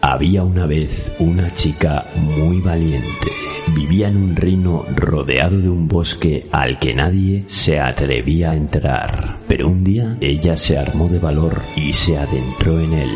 [0.00, 3.30] Había una vez una chica muy valiente.
[3.74, 9.35] Vivía en un reino rodeado de un bosque al que nadie se atrevía a entrar.
[9.48, 13.10] Pero un día ella se armó de valor y se adentró en él.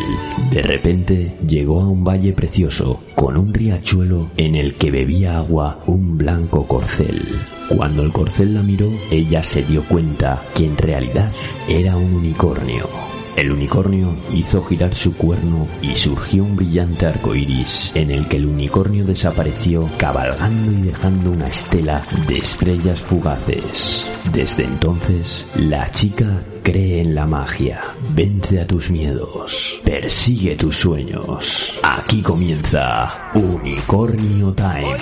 [0.51, 5.83] De repente llegó a un valle precioso con un riachuelo en el que bebía agua
[5.87, 7.23] un blanco corcel.
[7.69, 11.33] Cuando el corcel la miró, ella se dio cuenta que en realidad
[11.69, 12.89] era un unicornio.
[13.37, 18.37] El unicornio hizo girar su cuerno y surgió un brillante arco iris en el que
[18.37, 24.05] el unicornio desapareció cabalgando y dejando una estela de estrellas fugaces.
[24.33, 27.81] Desde entonces, la chica cree en la magia.
[28.15, 29.81] Vente a tus miedos.
[29.85, 31.81] Persigue tus sueños.
[31.83, 34.97] Aquí comienza Unicornio Time.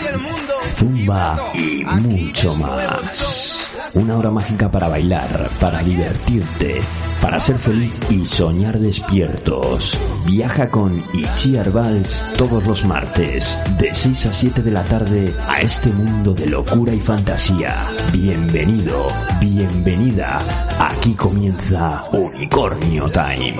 [0.79, 3.75] Zumba y mucho más.
[3.95, 6.81] Una hora mágica para bailar, para divertirte,
[7.23, 9.99] para ser feliz y soñar despiertos.
[10.27, 15.61] Viaja con Ichi Vals todos los martes, de 6 a 7 de la tarde, a
[15.61, 17.87] este mundo de locura y fantasía.
[18.13, 19.09] Bienvenido,
[19.41, 20.41] bienvenida.
[20.79, 23.57] Aquí comienza Unicornio Time.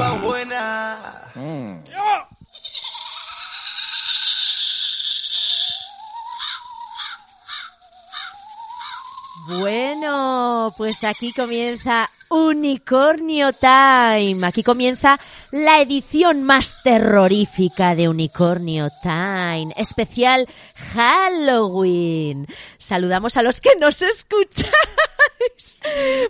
[9.49, 14.47] Bueno, pues aquí comienza Unicornio Time.
[14.47, 15.19] Aquí comienza
[15.51, 20.47] la edición más terrorífica de Unicornio Time, especial
[20.93, 22.47] Halloween.
[22.77, 24.69] Saludamos a los que nos escucháis.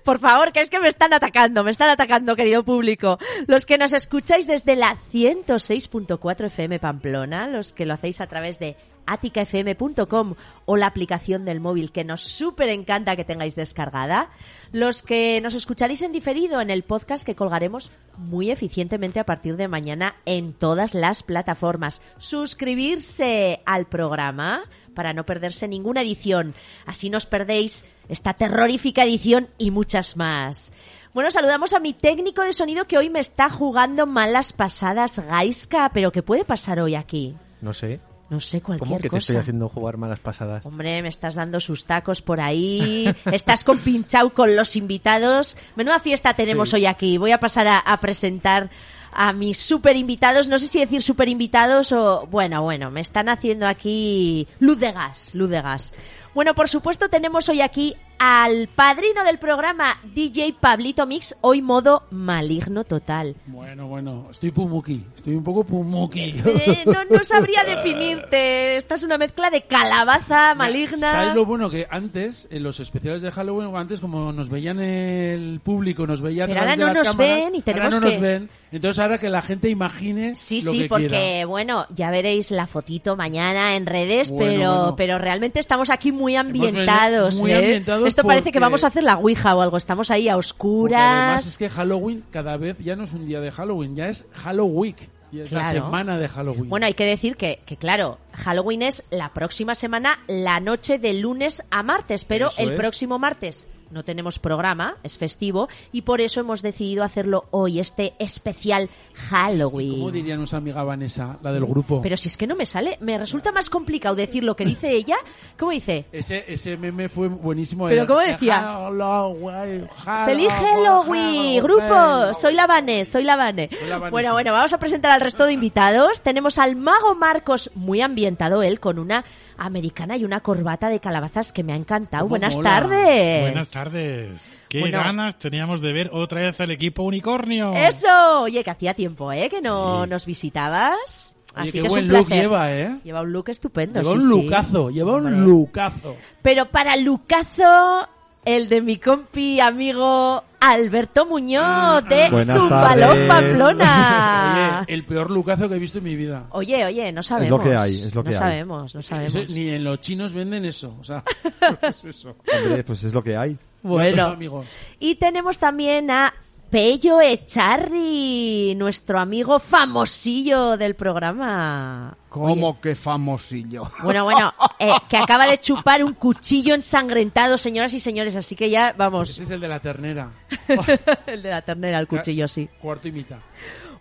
[0.05, 3.19] Por favor, que es que me están atacando, me están atacando, querido público.
[3.49, 8.61] Los que nos escucháis desde la 106.4 FM Pamplona, los que lo hacéis a través
[8.61, 8.77] de
[9.09, 10.35] aticafm.com
[10.67, 14.31] o la aplicación del móvil que nos súper encanta que tengáis descargada.
[14.73, 19.57] Los que nos escucharéis en diferido en el podcast que colgaremos muy eficientemente a partir
[19.57, 22.03] de mañana en todas las plataformas.
[22.19, 24.63] Suscribirse al programa
[24.95, 26.55] para no perderse ninguna edición.
[26.85, 30.73] Así nos perdéis esta terrorífica edición y muchas más.
[31.15, 35.91] Bueno, saludamos a mi técnico de sonido que hoy me está jugando malas pasadas, Gaiska,
[35.95, 37.35] pero ¿qué puede pasar hoy aquí?
[37.61, 38.01] No sé.
[38.31, 39.19] No sé, cualquier ¿Cómo que te cosa.
[39.19, 40.67] estoy haciendo jugar malas pasadas?
[40.67, 45.57] Hombre, me estás dando sus tacos por ahí, estás compinchado con los invitados.
[45.77, 46.77] Menuda fiesta tenemos Sí.
[46.77, 47.17] hoy aquí.
[47.19, 48.69] Voy a pasar a, a presentar
[49.13, 50.49] a mis super invitados.
[50.51, 52.27] No sé si decir super invitados o...
[52.31, 55.95] Bueno, bueno, me están haciendo aquí luz de gas, luz de gas.
[56.35, 62.03] Bueno, por supuesto tenemos hoy aquí al padrino del programa, DJ Pablito Mix, hoy modo
[62.11, 63.37] maligno total.
[63.47, 66.35] Bueno, bueno, estoy pumuki, estoy un poco pumuki.
[66.45, 68.77] Eh, no, no sabría definirte.
[68.77, 71.11] Esta es una mezcla de calabaza maligna.
[71.13, 71.71] ¿Sabes lo bueno?
[71.71, 76.45] Que antes, en los especiales de Halloween, antes como nos veían el público, nos veía
[76.45, 78.51] a Pero ahora no las nos cámaras, ven y ahora tenemos no nos que- ven.
[78.73, 81.47] Entonces ahora que la gente imagine Sí, lo sí, que porque quiera.
[81.47, 84.97] bueno, ya veréis la fotito mañana en redes, Bueno, pero bueno.
[84.97, 87.41] pero realmente estamos aquí muy ambientados.
[87.41, 87.57] muy ¿eh?
[87.57, 89.77] ambientados Esto parece que vamos a hacer la ouija o algo.
[89.77, 91.59] Estamos ahí a Porque además es oscuras.
[91.59, 94.97] que Halloween cada vez ya no es un día de Halloween, ya es Halloween.
[95.31, 96.71] Y es la semana de Halloween.
[96.71, 101.13] Bueno, hay que decir que, que claro, Halloween es la próxima semana, la noche de
[101.15, 102.79] lunes a martes, pero Eso el es.
[102.79, 108.15] próximo martes no tenemos programa, es festivo, y por eso hemos decidido hacerlo hoy, este
[108.19, 109.99] especial Halloween.
[109.99, 112.01] ¿Cómo diría nuestra amiga Vanessa, la del grupo?
[112.03, 114.93] Pero si es que no me sale, me resulta más complicado decir lo que dice
[114.93, 115.17] ella.
[115.59, 116.07] ¿Cómo dice?
[116.13, 117.87] Ese, ese meme fue buenísimo.
[117.87, 118.61] ¿Pero de- cómo de decía?
[118.61, 119.89] Halloween,
[120.27, 121.63] ¡Feliz Halloween!
[121.63, 123.69] Grupo, soy la Vane, soy la Vane.
[123.73, 126.23] Soy la Vane, Bueno, bueno, vamos a presentar al resto de invitados.
[126.23, 129.25] Tenemos al mago Marcos, muy ambientado él, con una
[129.59, 132.23] americana y una corbata de calabazas que me ha encantado.
[132.25, 132.71] ¿Cómo Buenas mola?
[132.71, 133.43] tardes.
[133.43, 134.45] Buenas tardes.
[134.69, 134.99] Qué Bueno.
[134.99, 137.75] ganas teníamos de ver otra vez al equipo unicornio.
[137.75, 139.49] Eso, oye, que hacía tiempo, ¿eh?
[139.51, 140.11] Que no Sí.
[140.11, 141.35] nos visitabas.
[141.55, 142.43] Oye, Así que es buen un look placer.
[142.43, 142.99] lleva, ¿eh?
[143.03, 144.29] Lleva un look estupendo, Lleva sí, un sí.
[144.45, 145.35] lucazo, lleva Hombre.
[145.35, 146.15] un lucazo.
[146.43, 148.09] Pero para Lucazo,
[148.49, 153.29] el de mi compi amigo Alberto Muñoz de Buenas Zumbalón tardes.
[153.29, 154.81] Pamplona.
[154.87, 156.47] Oye, el peor lucazo que he visto en mi vida.
[156.53, 157.61] Oye, oye, no sabemos.
[157.61, 158.39] que hay, es lo que no hay.
[158.39, 159.51] sabemos, no sabemos.
[159.51, 160.97] Ni en los chinos venden eso.
[160.99, 161.23] O sea,
[161.81, 162.37] ¿qué es eso?
[162.51, 163.59] Hombre, pues es lo que hay.
[163.83, 164.67] Bueno, amigos.
[164.99, 166.33] y tenemos también a
[166.71, 172.17] Pello Echarri, nuestro amigo famosillo del programa.
[172.29, 173.85] ¿Cómo que famosillo?
[174.03, 178.71] Bueno, bueno, eh, que acaba de chupar un cuchillo ensangrentado, señoras y señores, así que
[178.71, 180.31] ya, vamos, Ese es el de la ternera.
[181.27, 182.69] el de la ternera, el cuchillo, sí.
[182.81, 183.39] Cuarto y mitad.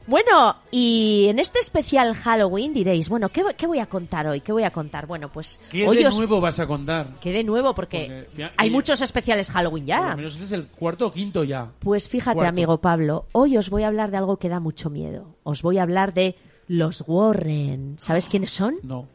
[0.07, 4.39] Bueno, y en este especial Halloween diréis, bueno, ¿qué, qué voy a contar hoy?
[4.39, 5.05] ¿Qué voy a contar?
[5.05, 6.17] Bueno, pues ¿Qué hoy de os...
[6.17, 7.15] nuevo vas a contar?
[7.19, 7.75] ¿Qué de nuevo?
[7.75, 8.25] Porque,
[8.55, 10.09] hay muchos especiales Halloween Por ya.
[10.11, 11.69] lo menos este es el cuarto o quinto ya.
[11.79, 12.49] Pues fíjate, Cuarto.
[12.49, 15.35] amigo Pablo, hoy os voy a hablar de algo que da mucho miedo.
[15.43, 17.95] Os voy a hablar de los Warren.
[17.99, 18.75] ¿Sabes quiénes son?
[18.83, 19.07] No.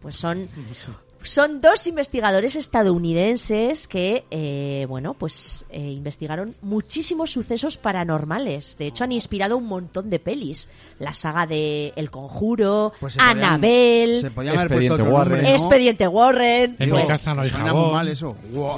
[0.00, 0.48] Pues son,
[1.22, 8.76] son dos investigadores estadounidenses que, eh, bueno, pues eh, investigaron muchísimos sucesos paranormales.
[8.76, 10.68] De hecho, han inspirado un montón de pelis.
[10.98, 15.32] La saga de El Conjuro, Pues Se haber puesto Expediente Warren.
[15.32, 15.48] nombre, ¿no?
[15.48, 16.76] Expediente Warren.
[16.78, 17.92] En mi casa no hay jabón.
[17.92, 18.28] mal eso.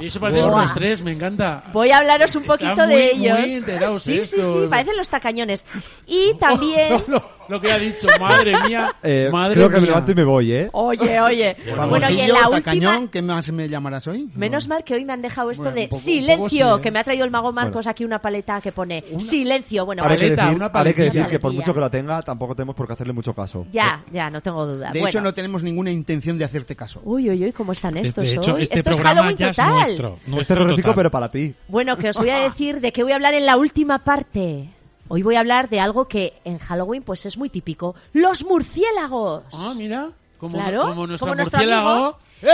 [0.01, 1.63] Y eso parece los tres, me encanta.
[1.73, 4.01] Voy a hablaros un poquito muy, de ellos.
[4.01, 5.65] sí, sí, sí, parecen los tacañones.
[6.05, 7.03] Y también...
[7.07, 8.93] lo, lo que ha dicho, madre mía.
[9.03, 10.69] Eh, madre creo que me levanto y me voy, ¿eh?
[10.73, 11.55] Oye, oye.
[11.89, 12.57] Bueno, y en la última...
[12.57, 14.29] tacañón, ¿qué más me llamarás hoy?
[14.35, 16.81] Menos mal que hoy me han dejado esto Bueno, de poco- silencio, poco sí, ¿eh?
[16.81, 19.85] que me ha traído el mago Marcos aquí una paleta que pone silencio.
[19.85, 22.21] Bueno, hay que paleta, decir, una hay que, decir que por mucho que la tenga,
[22.21, 23.65] tampoco tenemos por qué hacerle mucho caso.
[23.71, 24.87] ya, ya, no tengo duda.
[24.91, 25.09] De bueno.
[25.09, 27.01] hecho, no tenemos ninguna intención de hacerte caso.
[27.03, 28.63] Uy, uy, uy, cómo están De- estos de hecho, hoy.
[28.63, 29.69] este Esto es programa Halloween ya total.
[29.69, 30.19] es nuestro.
[30.25, 31.53] Es nuestro pero para ti.
[31.67, 34.69] Bueno, que os voy a decir de qué voy a hablar en la última parte.
[35.09, 37.95] Hoy voy a hablar de algo que en Halloween pues es muy típico.
[38.13, 39.43] Los murciélagos.
[39.53, 40.09] Ah, mira.
[40.37, 41.89] Como, Claro, como nuestro como nuestro murciélago.
[41.89, 42.17] amigo.
[42.43, 42.49] ¡Eh!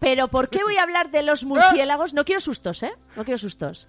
[0.00, 2.14] Pero ¿por qué voy a hablar de los murciélagos?
[2.14, 2.92] No quiero sustos, ¿eh?
[3.16, 3.86] No quiero sustos.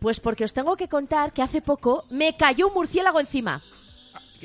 [0.00, 3.62] Pues porque os tengo que contar que hace poco me cayó un murciélago encima.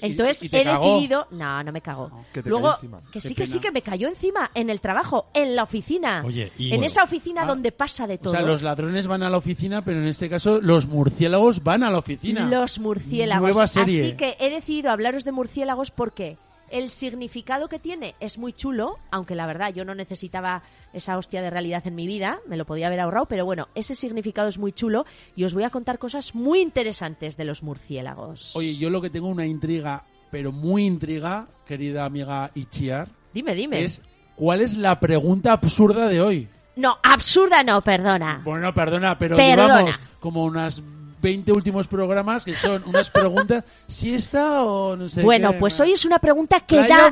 [0.02, 0.94] Entonces ¿Y- y te he cagó?
[0.96, 2.26] decidido, no, no me cagó.
[2.34, 4.82] que te Luego cayó que sí Qué que sí que me cayó encima en el
[4.82, 6.24] trabajo, en la oficina.
[6.26, 6.86] Oye, y en bueno.
[6.86, 8.32] esa oficina Ah, donde pasa de O todo.
[8.34, 11.92] sea, los ladrones van a la oficina, pero en este caso los murciélagos van a
[11.92, 12.48] la oficina.
[12.48, 13.42] Los murciélagos.
[13.42, 14.02] Nueva serie.
[14.04, 16.38] Así que he decidido hablaros de murciélagos porque
[16.74, 21.44] el significado que tiene es muy chulo, aunque la verdad yo no necesitaba esa hostia
[21.44, 24.58] de realidad en mi vida, me lo podía haber ahorrado, pero bueno, ese significado es
[24.58, 25.06] muy chulo
[25.36, 28.56] y os voy a contar cosas muy interesantes de los murciélagos.
[28.56, 33.84] Oye, yo lo que tengo una intriga, pero muy intriga, querida amiga Ichiar, dime, dime.
[33.84, 34.02] es
[34.36, 36.48] ¿cuál es la pregunta absurda de hoy?
[36.76, 38.42] No, absurda no, perdona.
[38.44, 39.78] Bueno, perdona, pero Perdona.
[39.78, 40.82] llevamos como unas
[41.24, 45.58] 20 últimos programas que son unas preguntas, si está o no sé Bueno, qué.
[45.60, 47.10] pues hoy es una pregunta que da,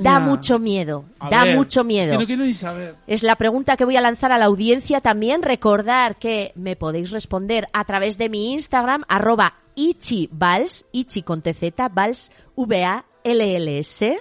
[0.00, 1.06] da mucho miedo.
[1.18, 2.12] A da ver, mucho Es miedo.
[2.12, 2.94] que no quiero ni saber.
[3.06, 5.42] Es la pregunta que voy a lanzar a la audiencia también.
[5.42, 11.72] Recordar que me podéis responder a través de mi Instagram, arroba ichivals, ichi con tz,
[11.92, 14.18] vals, V-A-L-L-S.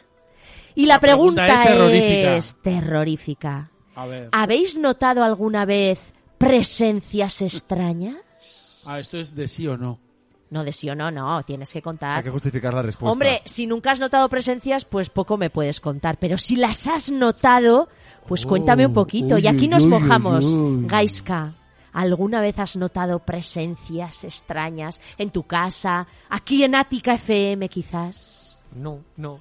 [0.75, 2.35] Y la, La pregunta pregunta, es terrorífica.
[2.37, 3.69] es terrorífica.
[3.95, 4.29] A ver.
[4.31, 8.15] ¿Habéis notado alguna vez presencias extrañas?
[8.85, 9.99] Ah, esto es de sí o no.
[10.49, 12.17] No, de sí o no, no, tienes que contar.
[12.17, 13.11] Hay que justificar la respuesta.
[13.11, 16.17] Hombre, si nunca has notado presencias, pues poco me puedes contar.
[16.19, 17.89] Pero si las has notado,
[18.27, 19.39] pues cuéntame un poquito.
[19.39, 20.45] y uy, aquí nos uy, mojamos.
[20.45, 20.85] uy.
[20.85, 21.53] Gaiska,
[21.91, 26.05] ¿alguna vez has notado presencias extrañas en tu casa?
[26.29, 28.61] Aquí en Ática FM, quizás.
[28.75, 29.39] No, no.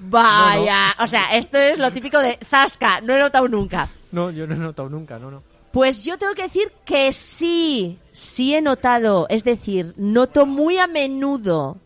[0.00, 3.88] Vaya, o sea, esto es lo típico de Zasca, no he notado nunca.
[4.12, 5.42] No, yo no he notado nunca, no, no.
[5.74, 10.86] Pues yo tengo que decir que sí, sí he notado, es decir, noto muy a
[10.86, 11.78] menudo.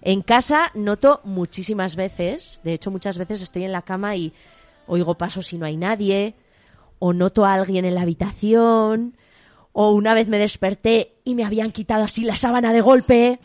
[0.00, 4.32] En casa noto muchísimas veces, de hecho muchas veces estoy en la cama y
[4.86, 6.36] oigo pasos y no hay nadie,
[7.00, 9.14] o noto a alguien en la habitación,
[9.74, 13.40] o una vez me desperté y me habían quitado así la sábana de golpe.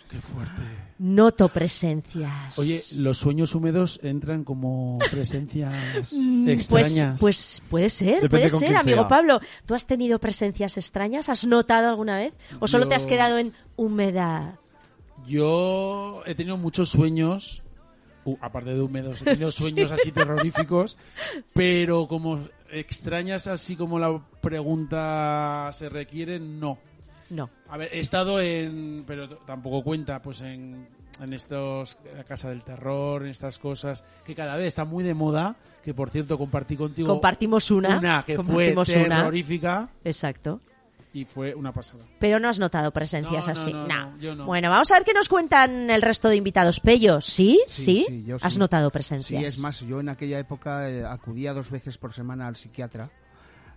[1.00, 2.58] Noto presencias.
[2.58, 7.20] Oye, los sueños húmedos entran como presencias Mm, Pues, extrañas.
[7.20, 9.08] pues puede ser, Depende puede ser, amigo sea.
[9.08, 9.40] Pablo.
[9.66, 11.30] ¿Tú has tenido presencias extrañas?
[11.30, 12.34] ¿Has notado alguna vez?
[12.60, 14.56] ¿O solo te has quedado en humedad?
[15.28, 17.62] Yo he tenido muchos sueños,
[18.26, 20.98] uh, aparte de húmedos, he tenido sueños así terroríficos,
[21.54, 22.40] pero como
[22.72, 26.78] extrañas así como la pregunta se requiere, no.
[27.30, 27.50] No.
[27.68, 30.88] A ver, he estado en, pero tampoco cuenta, pues en,
[31.22, 35.14] en estos, la Casa del Terror, en estas cosas, que cada vez está muy de
[35.14, 37.98] moda, que por cierto compartí contigo Compartimos una.
[37.98, 39.16] una que fue compartimos una.
[39.18, 40.62] terrorífica Exacto.
[41.14, 42.04] y fue una pasada.
[42.20, 43.74] Pero no has notado presencias No, así.
[43.74, 44.46] no, no, yo no.
[44.46, 46.80] Bueno, vamos a ver qué nos cuentan el resto de invitados.
[46.80, 47.60] Pello, ¿sí?
[47.68, 48.06] ¿Sí?
[48.08, 48.60] Sí, sí, ¿Has sí.
[48.60, 49.44] notado Sí, presencias?
[49.44, 53.10] es más, yo en aquella época eh, acudía dos veces por semana al psiquiatra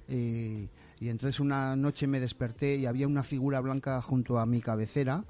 [0.08, 0.68] eh,
[1.00, 5.24] y entonces una noche me desperté y había una figura blanca junto a mi cabecera,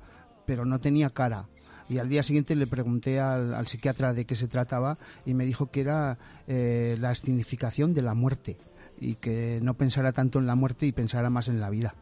[0.47, 1.47] pero no tenía cara.
[1.90, 5.73] Y al día siguiente le pregunté al, psiquiatra de qué se trataba y me dijo
[5.73, 8.59] que era eh, la significación de la muerte
[9.00, 11.97] y que no pensara tanto en la muerte y pensara más en la vida.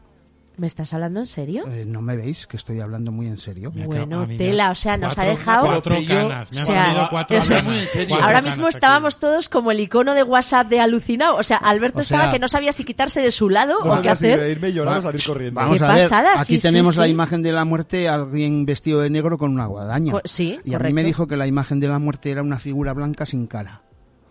[0.59, 1.63] ¿Me estás hablando en serio?
[1.69, 2.45] Eh, ¿No me veis?
[2.45, 3.71] Que estoy hablando muy en serio.
[3.73, 6.51] Bueno, tela, o sea, nos ha dejado- Cuatro canas.
[6.51, 7.71] Me o han sea, salido cuatro o sea, canas.
[7.71, 8.07] muy en serio.
[8.09, 8.75] Cuatro Ahora canas mismo aquí.
[8.75, 11.37] estábamos todos como el icono de WhatsApp de alucinado.
[11.37, 14.01] O sea, Alberto O sea- estaba que no sabía si quitarse de su lado o
[14.01, 14.59] qué hacer.
[14.73, 15.61] llorar o salir corriendo.
[15.61, 17.11] Vamos Qué a ver, pasada, aquí sí, sí, tenemos la sí.
[17.11, 20.11] imagen de la muerte, alguien vestido de negro con una guadaña.
[20.11, 22.59] Co- sí, y a mí me dijo que la imagen de la muerte era una
[22.59, 23.81] figura blanca sin cara.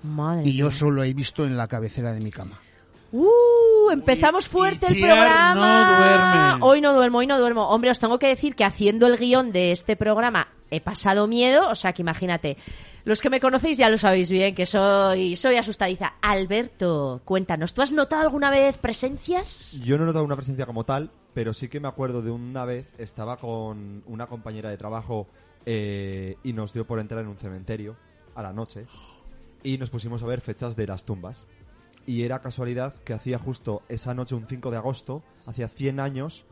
[0.02, 2.58] Madre Y yo solo he visto en la cabecera de mi cama.
[3.12, 3.24] Uh,
[3.90, 6.56] empezamos fuerte el programa.
[6.58, 6.66] no.
[6.66, 7.68] Hoy no duermo, hoy no duermo.
[7.68, 11.68] Hombre, os tengo que decir que haciendo el guion de este programa he pasado miedo,
[11.68, 12.56] o sea que imagínate.
[13.04, 16.14] Los que me conocéis ya lo sabéis bien, que soy, soy asustadiza.
[16.20, 19.80] Alberto, cuéntanos, ¿tú has notado alguna vez presencias?
[19.82, 22.66] Yo no he notado una presencia como tal, pero sí que me acuerdo de una
[22.66, 25.26] vez, estaba con una compañera de trabajo
[25.64, 27.96] eh, y nos dio por entrar en un cementerio
[28.34, 28.84] a la noche
[29.62, 31.46] y nos pusimos a ver fechas de las tumbas.
[32.08, 36.46] Y era casualidad que hacía justo esa noche, un 5 de agosto, hacía 100 años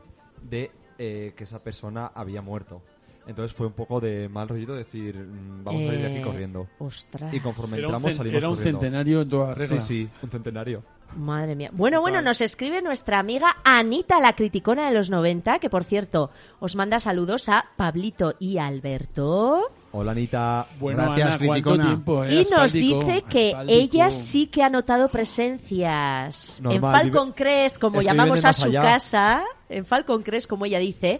[0.47, 2.81] de eh, que esa persona había muerto.
[3.25, 6.21] Entonces fue un poco de mal rollito decir, mm, vamos a salir de aquí Eh,
[6.21, 6.67] corriendo.
[6.79, 7.33] Ostras.
[7.33, 8.79] Y conforme Era un, entramos cen- salimos era un corriendo.
[8.79, 9.79] centenario en toda regla.
[9.79, 10.83] Sí, sí, un centenario.
[11.15, 11.69] Madre mía.
[11.73, 16.29] Bueno, bueno, nos escribe nuestra amiga Anita, la criticona de los 90, que por cierto
[16.59, 19.71] os manda saludos a Pablito y Alberto.
[19.91, 20.67] Hola Anita.
[20.79, 21.85] Bueno, Gracias, Ana, ¿cuánto criticona.
[21.85, 22.33] tiempo, eh?
[22.33, 23.79] Y nos dice que aspáldico.
[23.79, 28.81] ella sí que ha notado presencias en Falcon vive- Crest, como llamamos a su allá.
[28.81, 31.19] casa, en Falcon Crest, como ella dice,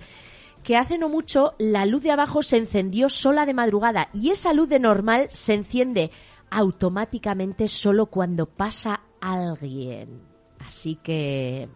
[0.63, 4.53] que hace no mucho la luz de abajo se encendió sola de madrugada y esa
[4.53, 6.11] luz de normal se enciende
[6.49, 10.21] automáticamente solo cuando pasa alguien.
[10.59, 11.69] Así que...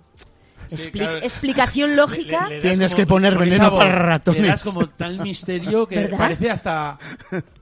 [0.72, 2.48] que, expli- claro, explicación lógica.
[2.50, 4.42] Le- le das Tienes como- que poner veneno para ratones.
[4.42, 6.18] Le das como tal misterio que ¿Verdad?
[6.18, 6.98] parece hasta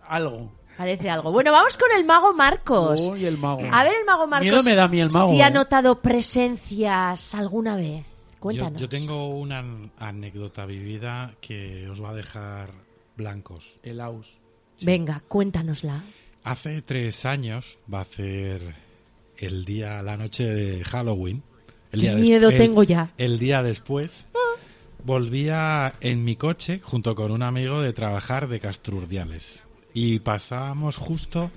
[0.08, 0.52] algo.
[0.78, 1.32] Parece algo.
[1.34, 3.10] Bueno, vamos con el mago Marcos.
[3.12, 3.62] Uy, el mago.
[3.70, 4.44] A ver, el mago Marcos.
[4.50, 5.52] Miedo me da a mí el mago, Si ha eh.
[5.52, 8.06] notado presencias alguna vez.
[8.06, 8.80] Yo, Cuéntanos.
[8.82, 9.62] yo tengo una
[9.98, 12.72] anécdota vivida que os va a dejar
[13.18, 13.76] blancos.
[13.84, 14.40] El aus.
[14.82, 16.02] Venga, cuéntanosla.
[16.46, 18.62] Hace tres años va a ser
[19.38, 21.44] el día, la noche de Halloween.
[21.92, 23.12] El Qué miedo tengo ya.
[23.18, 24.28] El día después
[25.04, 31.52] volvía en mi coche junto con un amigo de trabajar de Castrurdiales y pasábamos justo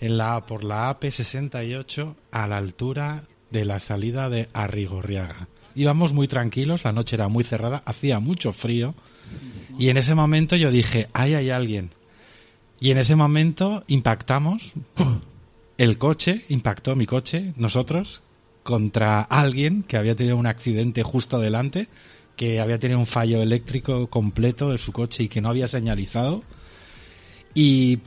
[0.00, 5.48] en la por la AP 68 a la altura de la salida de Arrigorriaga.
[5.74, 8.94] Íbamos muy tranquilos, la noche era muy cerrada, hacía mucho frío
[9.78, 11.90] y en ese momento yo dije, ahí hay alguien.
[12.80, 14.72] Y en ese momento impactamos,
[15.78, 18.22] el coche, impactó mi coche, nosotros,
[18.68, 21.88] contra alguien que había tenido un accidente justo delante,
[22.36, 26.42] que había tenido un fallo eléctrico completo de su coche y que no había señalizado.
[27.54, 28.00] Y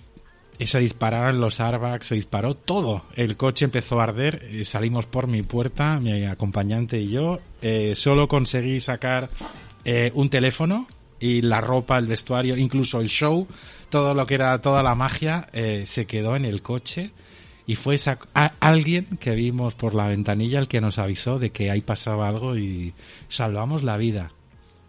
[0.64, 3.06] se dispararon los airbags, se disparó todo.
[3.16, 7.40] El coche empezó a arder, eh, salimos por mi puerta, mi acompañante y yo.
[7.64, 9.32] Eh, solo conseguí sacar
[9.84, 10.86] eh, un teléfono
[11.20, 13.48] y la ropa, el vestuario, incluso el show,
[13.90, 15.48] todo lo que era toda la magia,
[15.86, 17.14] se quedó en el coche.
[17.72, 21.52] Y fue esa- a- alguien que vimos por la ventanilla el que nos avisó de
[21.52, 22.94] que ahí pasaba algo y
[23.30, 24.32] salvamos la vida.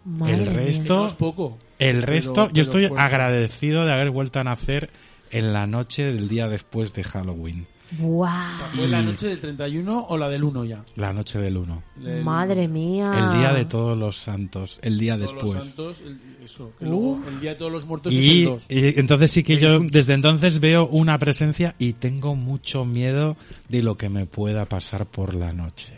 [0.03, 1.57] Madre el resto, poco.
[1.79, 3.05] el Pero- resto, pero yo estoy fuerte.
[3.07, 4.89] agradecido de haber vuelto a nacer
[5.31, 7.67] en la noche del día después de Halloween,
[7.99, 8.53] Buah.
[8.75, 10.83] ¿Fue la noche del 31 o la del 1 ya?
[10.95, 11.83] la noche del 1.
[12.03, 13.11] El- Madre mía.
[13.15, 15.53] El día de todos los santos, el día todos después.
[15.55, 18.43] los santos, el- eso, que luego el día de todos los muertos es el Y,
[18.45, 18.65] 2.
[18.69, 23.37] y entonces sí que yo desde entonces veo una presencia y tengo mucho miedo
[23.69, 25.93] de lo que me pueda pasar por la noche.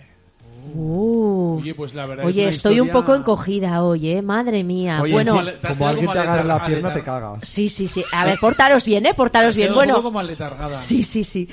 [0.73, 1.57] Uh.
[1.59, 4.21] Oye, pues la verdad es Oye, una estoy un poco encogida hoy, ¿eh?
[4.21, 4.99] Madre mía.
[5.01, 7.47] Oye, bueno, Como- alguien te agarre la pierna, te cagas.
[7.47, 8.03] sí, sí, sí.
[8.11, 9.13] A ver, portaros bien, ¿eh?
[9.13, 9.67] Portaros bien.
[9.69, 10.69] quedado un Bueno, poco.
[10.75, 11.47] Sí, sí, sí.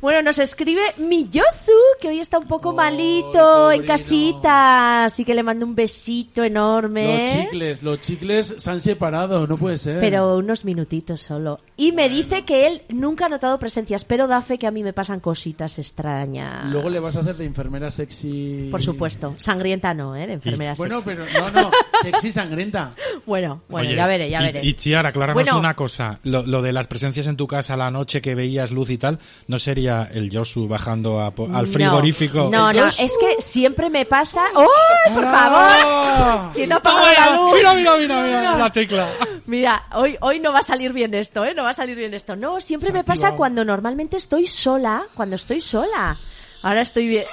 [0.00, 5.42] Bueno, nos escribe Miyosu, que hoy está un poco malito en casita, así que le
[5.42, 7.22] mando un besito enorme.
[7.22, 10.00] Los chicles, los chicles se han separado, no puede ser.
[10.00, 11.58] Pero unos minutitos solo.
[11.76, 14.82] Y me dice que él nunca ha notado presencias, pero da fe que a mí
[14.82, 16.66] me pasan cositas extrañas.
[16.70, 18.55] Luego le vas a hacer de enfermera sexy.
[18.70, 19.34] Por supuesto.
[19.38, 20.26] Sangrienta no, ¿eh?
[20.26, 21.10] De enfermera Bueno, sexy.
[21.10, 21.70] pero no, no,
[22.02, 22.92] sexy sangrienta.
[23.26, 24.60] Bueno, bueno, Oye, ya veré, ya y- veré.
[24.64, 25.58] Y, Chiara, aclárame Bueno.
[25.58, 26.20] una cosa.
[26.22, 28.98] Lo, lo de las presencias en tu casa a la noche que veías luz y
[28.98, 32.48] tal, ¿no sería el Josu bajando a po- al No, frigorífico?
[32.52, 34.44] No, no, es que siempre me pasa.
[34.54, 34.66] ¡Oh,
[35.12, 36.52] por favor!
[36.54, 37.52] ¿Quién ha apagado la luz?
[37.56, 39.08] Mira, mira, mira, mira la tecla.
[39.46, 41.54] Mira, hoy, hoy no va a salir bien esto, ¿eh?
[41.54, 42.34] No va a salir bien esto.
[42.34, 46.18] No, siempre me pasa cuando normalmente estoy sola, cuando estoy sola.
[46.66, 47.24] Ahora estoy bien.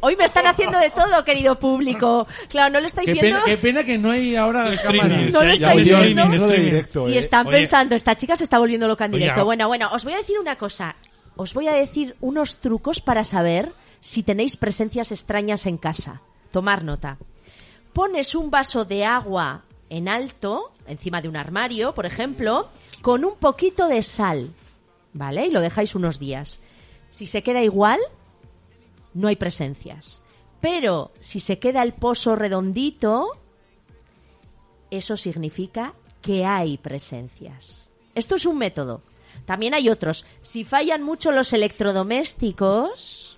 [0.00, 2.28] Hoy me están haciendo de todo, querido público.
[2.48, 3.40] Claro, no lo estáis Qué viendo.
[3.40, 5.32] pena, qué pena que no hay ahora Streaming.
[5.32, 6.02] No lo ya estáis viendo.
[6.22, 6.64] streaming, streaming.
[6.70, 7.18] directo, Y ¿eh?
[7.18, 7.56] están Oye.
[7.56, 9.40] pensando, esta chica se está volviendo loca en directo.
[9.40, 10.94] a- Bueno, bueno, os voy a decir una cosa.
[11.34, 16.20] Os voy a decir unos trucos para saber si tenéis presencias extrañas en casa.
[16.52, 17.18] Tomar nota.
[17.92, 22.68] pones un vaso de agua en alto, encima de un armario, por ejemplo,
[23.02, 24.50] con un poquito de sal,
[25.12, 25.46] ¿vale?
[25.46, 26.60] Y lo dejáis unos días.
[27.10, 27.98] Si se queda igual,
[29.16, 30.20] no hay presencias.
[30.60, 33.30] Pero si se queda el pozo redondito,
[34.90, 37.90] eso significa que hay presencias.
[38.14, 39.02] Esto es un método.
[39.46, 40.26] También hay otros.
[40.42, 43.35] Si fallan mucho los electrodomésticos,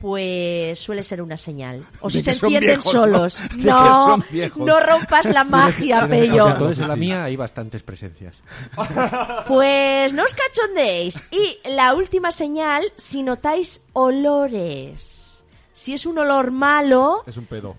[0.00, 1.82] pues suele ser una señal.
[2.00, 3.40] O si se encienden viejos, solos.
[3.56, 4.18] ¿no?
[4.56, 6.42] No, rompas la magia, O Pello.
[6.44, 8.34] sea, entonces en la mía hay bastantes presencias.
[9.48, 11.24] Pues no os cachondéis.
[11.30, 15.44] Y la última señal, si notáis olores.
[15.72, 17.74] Si es un olor malo, Es un pedo.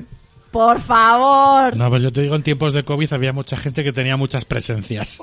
[0.51, 3.91] por favor, No, pues yo te digo, en tiempos de COVID había mucha gente que
[3.93, 5.19] tenía muchas presencias.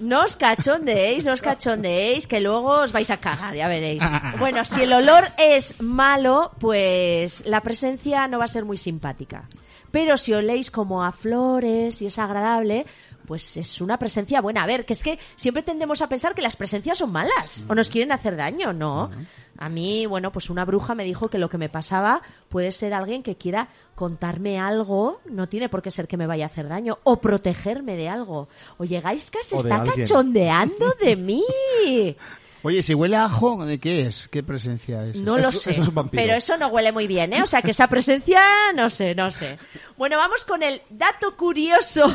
[0.00, 4.02] No os cachondéis, no os cachondéis, que luego os vais a cagar, ya veréis.
[4.38, 9.44] Bueno, si el olor es malo, pues la presencia no va a ser muy simpática.
[9.90, 12.86] Pero si oléis como a flores y es agradable,
[13.26, 14.62] pues es una presencia buena.
[14.62, 17.74] A ver, que es que siempre tendemos a pensar que las presencias son malas o
[17.74, 19.10] nos quieren hacer daño, ¿no?
[19.58, 22.94] A mí, bueno, pues una bruja me dijo que lo que me pasaba puede ser
[22.94, 26.66] alguien que quiera contarme algo, no tiene por qué ser que me vaya a hacer
[26.68, 28.48] daño, o protegerme de algo.
[28.78, 29.98] Oye, Gaiska se O de está alguien.
[29.98, 31.44] cachondeando de mí.
[32.62, 34.28] Oye, si huele a ajo, ¿de qué es?
[34.28, 35.16] ¿Qué presencia es?
[35.16, 35.70] No lo sé.
[35.70, 36.22] eso es un vampiro.
[36.22, 37.42] Pero eso no huele muy bien, ¿eh?
[37.42, 38.42] O sea, que esa presencia,
[38.74, 39.58] no sé, no sé.
[39.96, 42.14] Bueno, vamos con el dato curioso.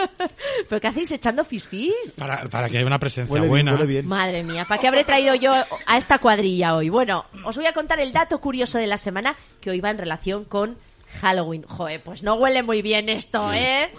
[0.68, 2.16] ¿Pero qué hacéis echando fisfis?
[2.18, 3.72] Para, para que haya una presencia Huele bien, buena.
[3.72, 4.06] huele bien.
[4.06, 6.88] Madre mía, ¿para qué habré traído yo a esta cuadrilla hoy?
[6.88, 9.98] Bueno, os voy a contar el dato curioso de la semana que hoy va en
[9.98, 10.76] relación con
[11.20, 11.64] Halloween.
[11.66, 13.90] Joder, pues no huele muy bien esto, ¿eh?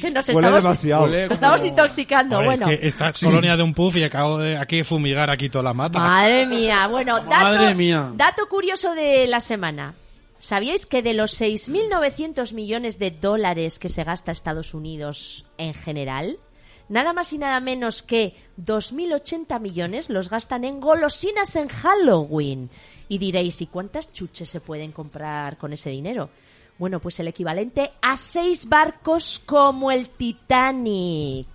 [0.00, 1.04] Que nos Huele estamos, demasiado.
[1.04, 2.36] Huele nos estamos como- intoxicando.
[2.36, 4.84] Ahora, bueno, es que esta es colonia de un puff y acabo de aquí de
[4.84, 5.98] fumigar aquí toda la mata.
[5.98, 8.10] Madre mía, bueno, dato, Madre mía.
[8.14, 9.94] dato curioso de la semana.
[10.38, 16.38] ¿Sabíais que de los 6.900 millones de dólares que se gasta Estados Unidos en general,
[16.88, 22.70] nada más y nada menos que 2.080 millones los gastan en golosinas en Halloween?
[23.08, 26.30] Y diréis, ¿y cuántas chuches se pueden comprar con ese dinero?
[26.78, 31.46] Bueno, pues el equivalente a seis barcos como el Titanic.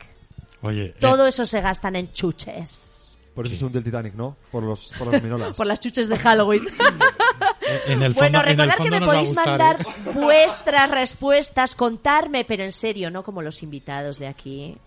[0.61, 3.17] Oye, eh, Todo eso se gastan en chuches.
[3.35, 4.35] Por eso es un del Titanic, ¿no?
[4.51, 5.53] Por los, por las minolas.
[5.57, 6.65] Por las chuches de Halloween.
[6.67, 10.11] eh, en el fondo, Bueno, en el recordad que me podéis gustar, mandar ¿eh?
[10.15, 14.77] vuestras respuestas, contarme, pero en serio, no como los invitados de aquí.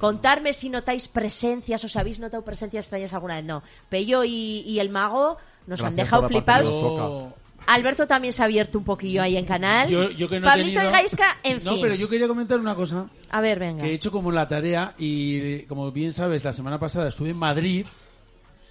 [0.00, 3.44] Contarme si notáis presencias, os habéis notado presencias extrañas alguna vez.
[3.44, 6.70] No, Pello y, y el mago nos han dejado flipados.
[6.70, 7.36] Yo- toca.
[7.66, 9.88] Alberto también se ha abierto un poquillo ahí en canal.
[9.90, 11.82] Yo, yo que no he Pablito tenido- y Gaisca, en No, fin.
[11.82, 13.84] pero yo quería comentar una cosa A ver, venga.
[13.84, 17.36] que he hecho como la tarea y como bien sabes, la semana pasada estuve en
[17.36, 17.84] Madrid,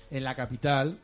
[0.10, 0.98] en la capital,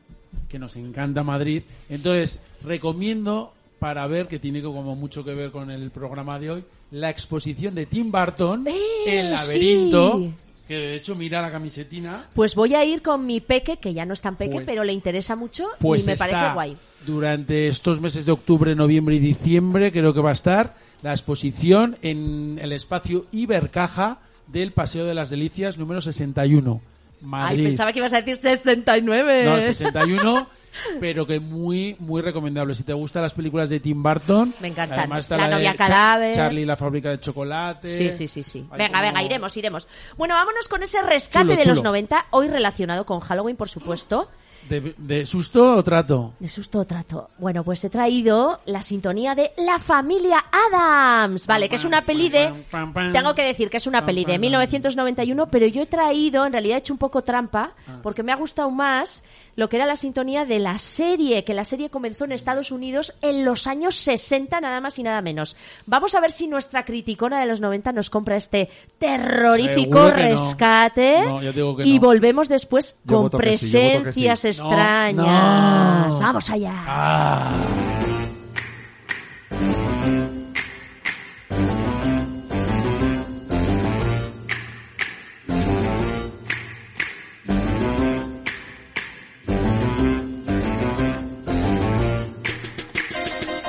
[0.50, 1.62] que nos encanta Madrid.
[1.88, 6.64] Entonces, recomiendo para ver, que tiene como mucho que ver con el programa de hoy,
[6.92, 8.74] la exposición de Tim Burton, ¡Eh,
[9.20, 10.34] El laberinto, sí!
[10.68, 12.28] que de hecho mira la camisetina.
[12.34, 14.84] Pues voy a ir con mi peque, que ya no es tan peque, Pues- pero
[14.84, 16.78] le interesa mucho Pues y me está parece guay.
[17.06, 21.98] Durante estos meses de octubre, noviembre y diciembre, creo que va a estar la exposición
[22.02, 26.82] en el espacio Ibercaja del Paseo de las Delicias número 61.
[27.26, 27.60] Madrid.
[27.60, 29.44] Ay, pensaba que ibas a decir 69.
[29.46, 30.48] No, 61,
[31.00, 32.76] pero que muy, muy recomendable.
[32.76, 35.00] Si te gustan las películas de Tim Burton, Me encantan.
[35.00, 36.36] Además está La la, novia de Cha- cadáver.
[36.36, 37.88] Charlie y la fábrica de chocolate.
[37.88, 38.68] Sí, sí, sí, sí.
[38.72, 39.88] Hay Venga, como- venga, iremos, iremos.
[40.18, 41.90] Bueno, vámonos con ese rescate Chulo, de los chulo.
[41.90, 44.30] 90, hoy relacionado con Halloween, por supuesto.
[44.70, 46.34] ¿De, de susto o trato?
[46.40, 47.30] De susto o trato.
[47.38, 51.46] Bueno, pues he traído la sintonía de La Familia Adams.
[51.46, 52.52] Vale, que es una peli de...
[53.14, 54.42] Tengo que decir que es una peli de pam.
[54.42, 58.36] 1991, pero yo he traído, en realidad he hecho un poco trampa, porque me ha
[58.36, 59.24] gustado más
[59.56, 63.14] lo que era la sintonía de la serie, que la serie comenzó en Estados Unidos
[63.22, 65.56] en los años 60, nada más y nada menos.
[65.86, 70.12] Vamos a ver si nuestra criticona de los 90 nos compra este terrorífico no.
[70.12, 71.42] rescate No,
[71.84, 72.06] y no.
[72.06, 74.48] volvemos después Yo con sí, presencias sí.
[74.50, 76.20] extrañas.
[76.20, 76.74] Vamos allá.
[76.88, 77.54] Ah.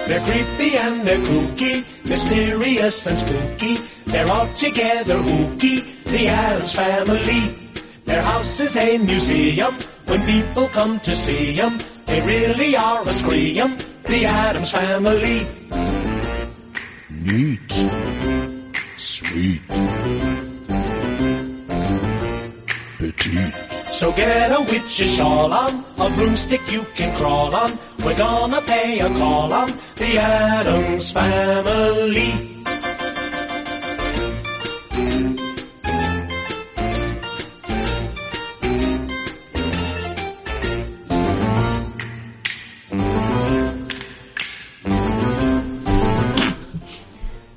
[0.07, 3.75] They're creepy and they're kooky, mysterious and spooky.
[4.07, 7.69] They're all together ooky, the Adams family.
[8.05, 9.75] Their house is a museum.
[10.07, 13.77] When people come to see 'em, they really are a scream.
[14.05, 15.47] The Adams family.
[17.11, 17.73] Neat.
[18.97, 19.62] Sweet.
[22.99, 23.75] Petite.
[23.96, 27.78] So get a witch's shawl on, a broomstick you can crawl on.
[28.04, 32.56] We're gonna pay a call on the Adams family.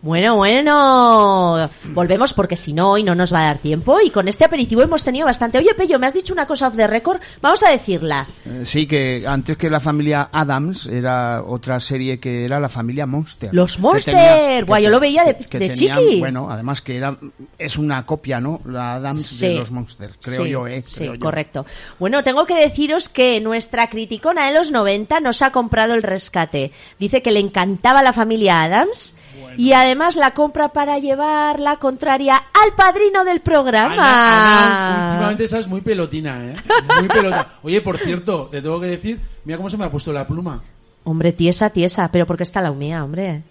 [0.02, 1.70] Bueno, bueno.
[2.00, 4.00] Volvemos porque si no, hoy no nos va a dar tiempo.
[4.02, 5.58] Y con este aperitivo hemos tenido bastante.
[5.58, 7.20] Oye, Pello, me has dicho una cosa off the record.
[7.42, 8.26] Vamos a decirla.
[8.46, 13.06] Eh, sí, que antes que la familia Adams era otra serie que era la familia
[13.06, 13.50] Monster.
[13.54, 14.66] Los Monster.
[14.66, 16.20] que yo lo veía de- que de tenían- chiqui.
[16.20, 17.18] Bueno, además que era
[17.58, 18.62] es una copia, ¿no?
[18.66, 19.48] La Adams Sí.
[19.50, 20.84] de los Monster, creo Sí, yo, ¿eh?
[20.86, 21.20] Sí, yo.
[21.20, 21.66] correcto.
[22.00, 26.72] Bueno, tengo que deciros que nuestra criticona de los 90 nos ha comprado el rescate.
[26.98, 29.16] Dice que le encantaba la familia Adams
[29.58, 33.94] y además la compra para llevar la contraria al padrino del programa.
[33.94, 36.56] Ana, Ana, últimamente estás muy pelotina, ¿eh?
[37.00, 37.48] Muy pelotina.
[37.64, 40.62] Oye, por cierto, te tengo que decir, mira cómo se me ha puesto la pluma.
[41.06, 43.44] Hombre, tiesa, tiesa, pero porque está la humía, hombre.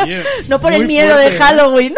[0.00, 1.38] Oye, No por el miedo fuerte, de ¿eh?
[1.38, 1.94] Halloween.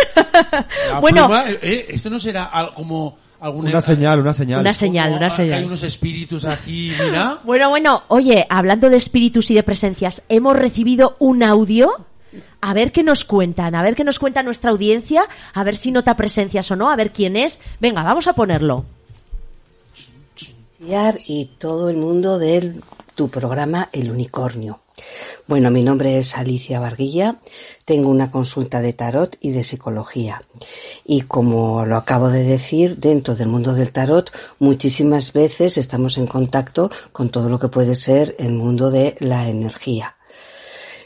[0.91, 4.61] La bueno, pluma, eh, eh, esto no será como algún Una señal, una señal.
[4.61, 5.65] Una señal, una hay señal.
[5.65, 7.39] unos espíritus aquí, mira.
[7.45, 12.07] Bueno, bueno, oye, hablando de espíritus y de presencias, hemos recibido un audio.
[12.61, 15.93] A ver qué nos cuentan, a ver qué nos cuenta nuestra audiencia, a ver si
[15.93, 17.61] nota presencias o no, a ver quién es.
[17.81, 18.85] Venga, vamos a ponerlo.
[21.27, 22.75] y todo el mundo de
[23.15, 24.81] tu programa El Unicornio.
[25.47, 27.37] Bueno, mi nombre es Alicia Barguilla,
[27.85, 30.43] tengo una consulta de tarot y de psicología.
[31.05, 36.27] Y como lo acabo de decir, dentro del mundo del tarot muchísimas veces estamos en
[36.27, 40.17] contacto con todo lo que puede ser el mundo de la energía.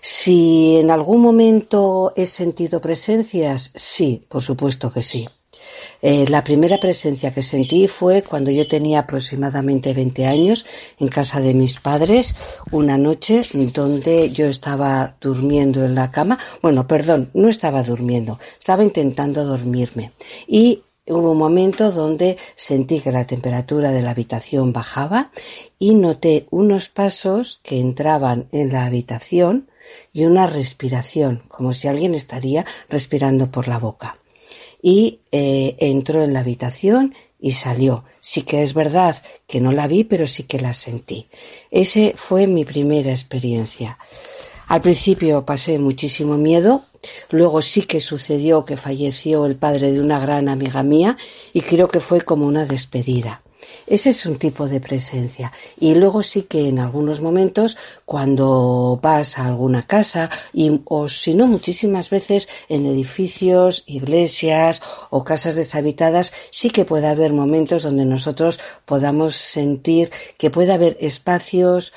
[0.07, 5.27] Si en algún momento he sentido presencias, sí, por supuesto que sí.
[6.03, 10.67] Eh, la primera presencia que sentí fue cuando yo tenía aproximadamente 20 años
[11.01, 12.35] en casa de mis padres,
[12.71, 13.41] una noche
[13.73, 16.39] donde yo estaba durmiendo en la cama.
[16.61, 20.13] Bueno, perdón, no estaba durmiendo, estaba intentando dormirme.
[20.47, 25.31] Y hubo un momento donde sentí que la temperatura de la habitación bajaba
[25.79, 29.71] y noté unos pasos que entraban en la habitación
[30.13, 34.19] y una respiración, como si alguien estaría respirando por la boca
[34.87, 38.05] y eh, entró en la habitación y salió.
[38.21, 39.17] Sí que es verdad
[39.47, 41.27] que no la vi, pero sí que la sentí.
[41.71, 43.97] Ese fue mi primera experiencia.
[44.69, 46.85] Al principio pasé muchísimo miedo,
[47.31, 51.17] luego sí que sucedió que falleció el padre de una gran amiga mía
[51.55, 53.41] y creo que fue como una despedida.
[53.87, 55.53] Ese es un tipo de presencia.
[55.79, 61.35] Y luego sí que en algunos momentos, cuando vas a alguna casa, y, o si
[61.35, 68.05] no, muchísimas veces en edificios, iglesias o casas deshabitadas, sí que puede haber momentos donde
[68.05, 71.93] nosotros podamos sentir que puede haber espacios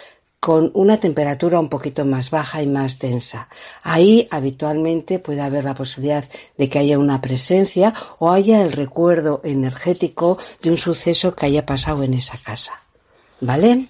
[0.48, 3.50] con una temperatura un poquito más baja y más densa.
[3.84, 6.24] Ahí habitualmente puede haber la posibilidad
[6.58, 11.66] de que haya una presencia o haya el recuerdo energético de un suceso que haya
[11.66, 12.80] pasado en esa casa.
[13.42, 13.90] ¿Vale?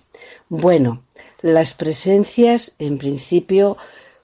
[0.49, 1.03] Bueno,
[1.43, 3.77] las presencias en principio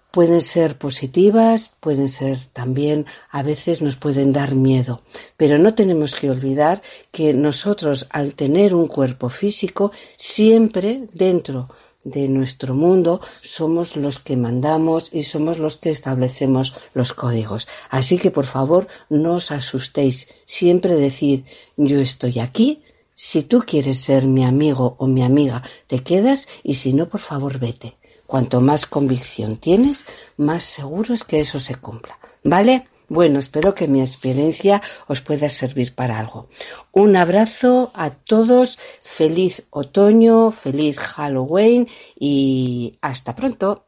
[0.10, 5.04] pueden ser positivas, pueden ser también, a veces nos pueden dar miedo,
[5.38, 11.69] pero no tenemos que olvidar que nosotros al tener un cuerpo físico siempre dentro
[12.04, 17.68] de nuestro mundo somos los que mandamos y somos los que establecemos los códigos.
[17.89, 20.28] Así que por favor no os asustéis.
[20.46, 21.44] Siempre decid
[21.78, 22.84] yo estoy aquí.
[23.16, 27.22] Si tú quieres ser mi amigo o mi amiga, te quedas y si no, por
[27.22, 27.96] favor vete.
[28.26, 30.06] Cuanto más convicción tienes,
[30.38, 32.18] más seguro es que eso se cumpla.
[32.44, 32.88] ¿Vale?
[33.13, 36.49] Bueno, espero que mi experiencia os pueda servir para algo.
[36.91, 41.88] Un abrazo a todos, feliz otoño, feliz Halloween
[42.19, 43.86] y hasta pronto.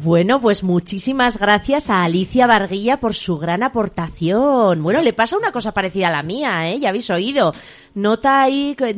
[0.00, 4.80] Bueno, pues muchísimas gracias a Alicia Barguilla por su gran aportación.
[4.80, 6.78] Bueno, le pasa una cosa parecida a la mía, ¿eh?
[6.78, 7.52] Ya habéis oído.
[7.94, 8.94] Nota ahí que,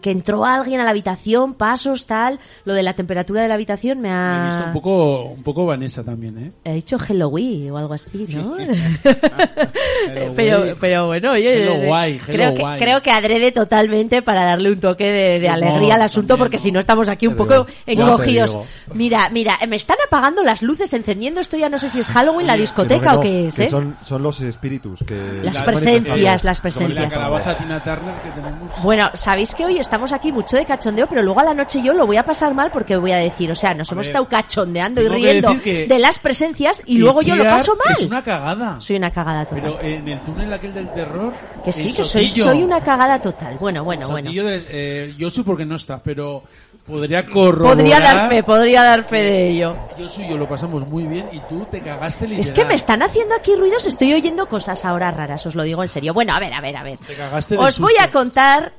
[0.00, 2.38] que entró alguien a la habitación, pasos, tal.
[2.64, 4.72] Lo de la temperatura de la habitación me Me he visto un ha...
[4.72, 6.52] poco, un poco Vanessa también, ¿eh?
[6.64, 8.56] He dicho Halloween o algo así, ¿no?
[10.36, 10.74] Pero, guay.
[10.80, 12.78] pero bueno, oye, Hello, eh, guay, hello, creo, que, guay.
[12.80, 16.62] creo que adrede totalmente para darle un toque de, alegría al asunto, también, porque ¿no?
[16.62, 18.56] si no estamos aquí un Te poco digo, encogidos.
[18.94, 22.46] Mira, mira, me están apagando las luces, encendiendo esto ya no sé si es Halloween,
[22.46, 23.68] la no, discoteca o qué es, ¿eh?
[23.68, 27.12] son, son los espíritus que Las presencias, las Y la presencias.
[27.14, 28.82] calabaza Tina Turner que tenemos.
[28.82, 31.92] Bueno, sabéis que hoy estamos aquí mucho de cachondeo, pero luego a la noche yo
[31.94, 35.00] lo voy a pasar mal porque voy a decir, o sea, nos hemos estado cachondeando
[35.02, 37.96] y riendo de las presencias y luego yo lo paso mal.
[37.98, 38.80] Es una cagada.
[38.80, 39.76] Soy una cagada total.
[39.80, 41.32] Pero en el túnel aquel del terror.
[41.64, 43.56] que sí, que soy, una cagada total.
[43.58, 44.30] Bueno, bueno, bueno.
[44.30, 46.42] De- eh, yo soy porque no está, pero
[46.86, 47.76] podría corroborar.
[47.76, 49.72] Podría dar fe, podría dar fe de ello.
[49.98, 52.46] Yo soy yo lo pasamos muy bien y tú te cagaste literal.
[52.46, 55.82] Es que me están haciendo aquí ruidos, estoy oyendo cosas ahora raras, os lo digo
[55.82, 56.14] en serio.
[56.14, 56.98] Bueno, a ver, a ver, a ver.
[56.98, 58.72] Te cagaste Os voy a contar,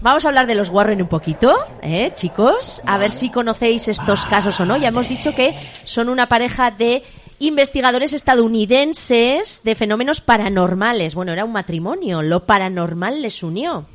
[0.00, 2.82] vamos a hablar de los Warren un poquito, ¿eh, chicos?
[2.84, 4.76] A ver si conocéis estos casos o no.
[4.76, 7.02] Ya hemos dicho que son una pareja de
[7.38, 11.14] investigadores estadounidenses de fenómenos paranormales.
[11.14, 13.86] Bueno, era un matrimonio, lo paranormal les unió.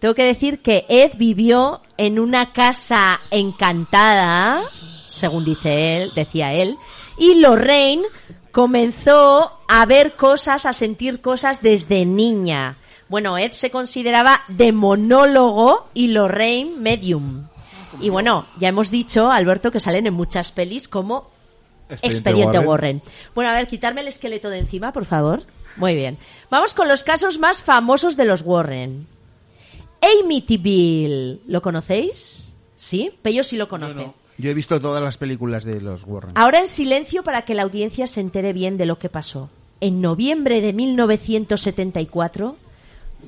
[0.00, 4.62] Tengo que decir que Ed vivió en una casa encantada,
[5.10, 6.76] según dice él, decía él,
[7.18, 8.04] y Lorraine
[8.50, 12.78] comenzó a ver cosas, a sentir cosas desde niña.
[13.08, 17.46] Bueno, Ed se consideraba demonólogo y Lorraine medium.
[18.00, 21.28] Y bueno, ya hemos dicho, Alberto, que salen en muchas pelis como
[21.90, 23.02] Expediente Warren.
[23.34, 25.42] Bueno, a ver, quitarme el esqueleto de encima, por favor.
[25.76, 26.18] Muy bien.
[26.50, 29.06] Vamos con los casos más famosos de los Warren.
[30.00, 32.54] Amityville, ¿lo conocéis?
[32.76, 33.10] ¿Sí?
[33.22, 34.12] Pello sí lo conoce.
[34.38, 36.32] Yo he visto todas las películas de los Warren.
[36.34, 39.50] Ahora en silencio para que la audiencia se entere bien de lo que pasó.
[39.80, 42.56] En noviembre de 1974,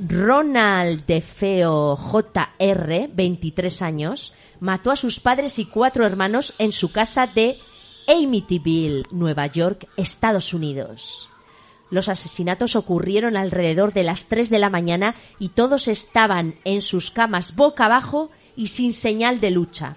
[0.09, 7.27] Ronald DeFeo Jr., 23 años, mató a sus padres y cuatro hermanos en su casa
[7.27, 7.59] de
[8.09, 11.29] Amityville, Nueva York, Estados Unidos.
[11.93, 17.11] Los asesinatos ocurrieron alrededor de las 3 de la mañana y todos estaban en sus
[17.11, 19.97] camas boca abajo y sin señal de lucha.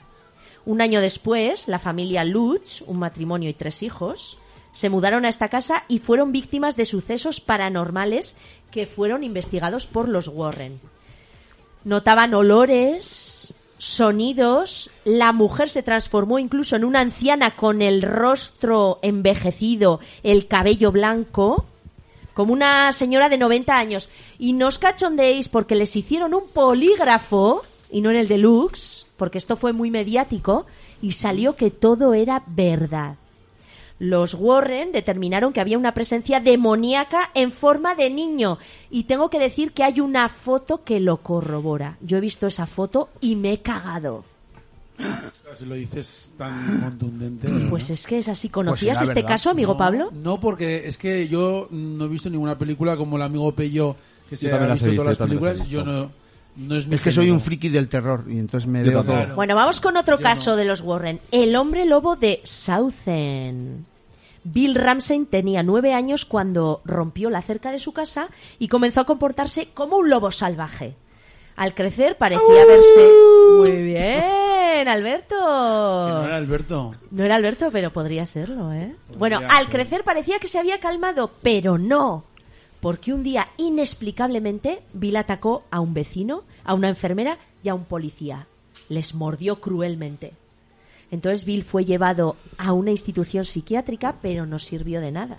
[0.65, 4.37] Un año después, la familia Lutz, un matrimonio y tres hijos,
[4.73, 8.35] se mudaron a esta casa y fueron víctimas de sucesos paranormales
[8.71, 10.81] que fueron investigados por los Warren.
[11.85, 20.01] Notaban olores, sonidos, la mujer se transformó incluso en una anciana con el rostro envejecido,
[20.23, 21.67] el cabello blanco,
[22.35, 24.09] como una señora de 90 años.
[24.37, 24.77] Y no os
[25.51, 30.67] porque les hicieron un polígrafo, y no en el deluxe, porque esto fue muy mediático,
[31.01, 33.15] y salió que todo era verdad.
[33.97, 38.59] Los Warren determinaron que había una presencia demoníaca en forma de niño.
[38.89, 41.97] Y tengo que decir que hay una foto que lo corrobora.
[42.01, 44.25] Yo he visto esa foto y me he cagado.
[45.57, 47.47] Si lo dices tan contundente.
[47.69, 48.49] Pues es que es así.
[48.49, 49.29] ¿Conocías será este verdad.
[49.29, 50.11] caso, amigo No, Pablo?
[50.13, 53.95] No, porque es que yo no he visto ninguna película como el amigo Pello,
[54.29, 55.69] que se ha las visto todas las películas.
[55.69, 56.11] Yo no,
[56.57, 59.35] no es que soy un friki del terror y entonces me veo todo.
[59.35, 60.57] Bueno, vamos con otro Yo caso no.
[60.57, 61.21] de los Warren.
[61.31, 63.85] El hombre lobo de Southend.
[64.43, 68.27] Bill Ramsey tenía nueve años cuando rompió la cerca de su casa
[68.59, 70.95] y comenzó a comportarse como un lobo salvaje.
[71.55, 73.11] Al crecer parecía verse...
[73.57, 75.35] Muy bien, Alberto.
[75.35, 76.95] Que no era Alberto.
[77.11, 78.95] No era Alberto, pero podría serlo, ¿eh?
[79.17, 79.47] bueno, ser.
[79.51, 82.25] al crecer parecía que se había calmado, pero no.
[82.81, 87.85] Porque un día, inexplicablemente, Bill atacó a un vecino, a una enfermera y a un
[87.85, 88.47] policía.
[88.89, 90.33] Les mordió cruelmente.
[91.09, 95.37] Entonces Bill fue llevado a una institución psiquiátrica, pero no sirvió de nada.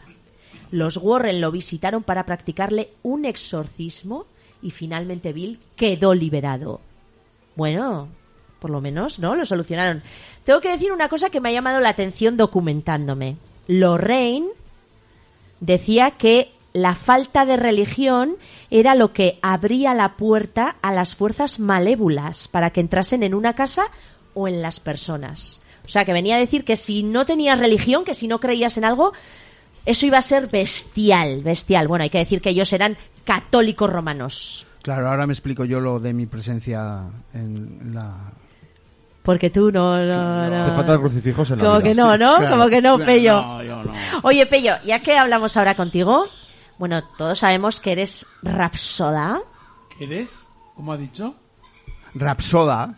[0.71, 4.27] Los Warren lo visitaron para practicarle un exorcismo
[4.63, 6.81] y finalmente Bill quedó liberado.
[7.55, 8.09] Bueno,
[8.59, 9.35] por lo menos, ¿no?
[9.35, 10.03] Lo solucionaron.
[10.45, 13.37] Tengo que decir una cosa que me ha llamado la atención documentándome.
[13.69, 14.49] Lorraine
[15.61, 18.37] decía que la falta de religión
[18.71, 23.55] era lo que abría la puerta a las fuerzas malévolas para que entrasen en una
[23.55, 23.85] casa
[24.35, 25.63] o en las personas.
[25.87, 28.77] O sea, que venía a decir que si no tenías religión, que si no creías
[28.77, 29.13] en algo,
[29.87, 31.89] eso iba a ser bestial, bestial.
[31.89, 34.67] Bueno, hay que decir que ellos eran católicos romanos.
[34.83, 38.33] Claro, ahora me explico yo lo de mi presencia en la...
[39.23, 40.65] Porque tú no, no, no.
[40.67, 41.89] Te faltan crucifijos en la Como vida.
[41.89, 42.37] que no, ¿no?
[42.37, 43.43] Claro, Como que no, claro, Pello.
[43.43, 43.93] no, yo no.
[44.23, 46.27] Oye, Pello, ya que hablamos ahora contigo,
[46.79, 49.41] bueno, todos sabemos que eres rapsoda.
[49.99, 50.45] ¿Eres?
[50.77, 51.35] ¿Cómo ha dicho?
[52.15, 52.95] Rapsoda,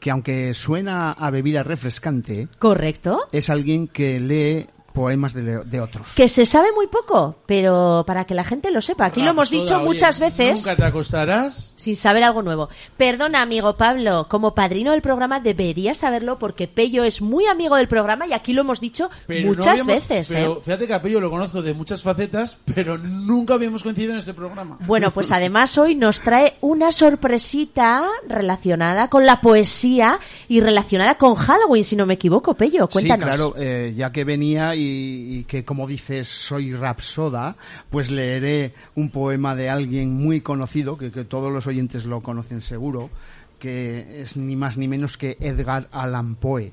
[0.00, 3.26] que aunque suena a bebida refrescante, Correcto.
[3.30, 4.66] es alguien que lee
[4.98, 6.08] poemas de, le- de otros.
[6.16, 9.06] Que se sabe muy poco, pero para que la gente lo sepa.
[9.06, 11.72] Aquí lo hemos Rapsoda, dicho oye, muchas veces Nunca te acostarás.
[11.76, 12.68] sin saber algo nuevo.
[12.96, 17.86] Perdona, amigo Pablo, como padrino del programa deberías saberlo porque Pello es muy amigo del
[17.86, 20.28] programa y aquí lo hemos dicho Pero no muchas habíamos- veces.
[20.32, 20.60] Pero ¿eh?
[20.64, 24.34] fíjate que a Pello lo conozco de muchas facetas, pero nunca habíamos coincidido en este
[24.34, 24.78] programa.
[24.80, 31.34] Bueno, pues además hoy nos trae una sorpresita relacionada con la poesía y relacionada con
[31.34, 32.88] Halloween, si no me equivoco, Pello.
[32.88, 33.24] Cuéntanos.
[33.28, 37.56] Sí, claro, eh, ya que venía y, y, que como dices soy rapsoda,
[37.90, 43.10] pues leeré un poema de alguien muy conocido, que todos los oyentes lo conocen seguro,
[43.58, 46.72] que es ni más ni menos que Edgar Allan Poe.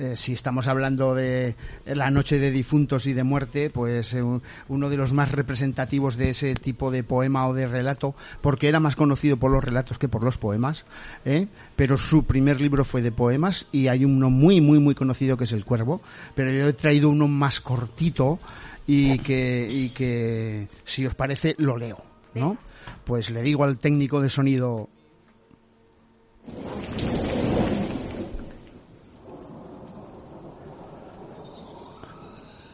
[0.00, 4.40] Eh, si estamos hablando de la noche de difuntos y de muerte, pues eh, un-
[4.68, 8.80] uno de los más representativos de ese tipo de poema o de relato, porque era
[8.80, 10.86] más conocido por los relatos que por los poemas,
[11.26, 11.48] ¿eh?
[11.76, 15.44] pero su primer libro fue de poemas y hay uno muy, muy, muy conocido que
[15.44, 16.00] es El Cuervo,
[16.34, 18.38] pero yo he traído uno más cortito
[18.86, 22.02] y que, y que si os parece, lo leo,
[22.34, 22.56] ¿no?
[23.04, 24.88] Pues le digo al técnico de sonido,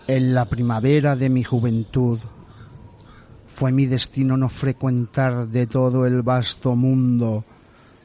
[0.08, 2.20] En la primavera de mi juventud
[3.48, 7.42] fue mi destino no frecuentar de todo el vasto mundo,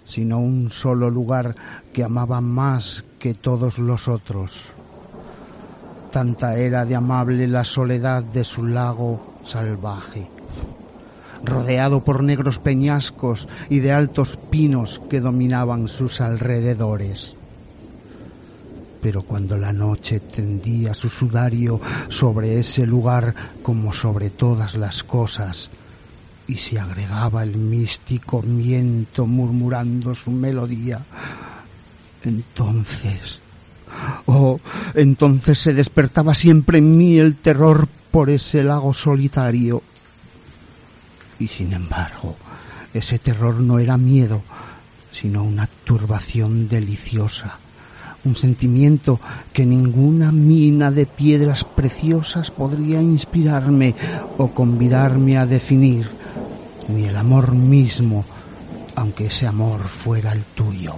[0.03, 1.53] sino un solo lugar
[1.93, 4.73] que amaba más que todos los otros.
[6.09, 10.27] Tanta era de amable la soledad de su lago salvaje,
[11.43, 17.35] rodeado por negros peñascos y de altos pinos que dominaban sus alrededores
[19.01, 23.33] pero cuando la noche tendía su sudario sobre ese lugar
[23.63, 25.69] como sobre todas las cosas,
[26.47, 31.01] y se agregaba el místico viento murmurando su melodía,
[32.23, 33.39] entonces,
[34.27, 34.59] oh,
[34.93, 39.81] entonces se despertaba siempre en mí el terror por ese lago solitario.
[41.39, 42.35] Y sin embargo,
[42.93, 44.43] ese terror no era miedo,
[45.09, 47.60] sino una turbación deliciosa
[48.23, 49.19] un sentimiento
[49.51, 53.95] que ninguna mina de piedras preciosas podría inspirarme
[54.37, 56.07] o convidarme a definir,
[56.87, 58.23] ni el amor mismo,
[58.95, 60.95] aunque ese amor fuera el tuyo.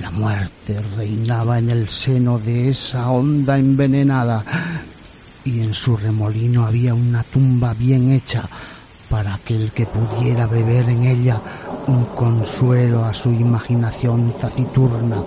[0.00, 4.44] La muerte reinaba en el seno de esa onda envenenada
[5.44, 8.48] y en su remolino había una tumba bien hecha
[9.08, 11.40] para aquel que pudiera beber en ella
[11.86, 15.22] un consuelo a su imaginación taciturna,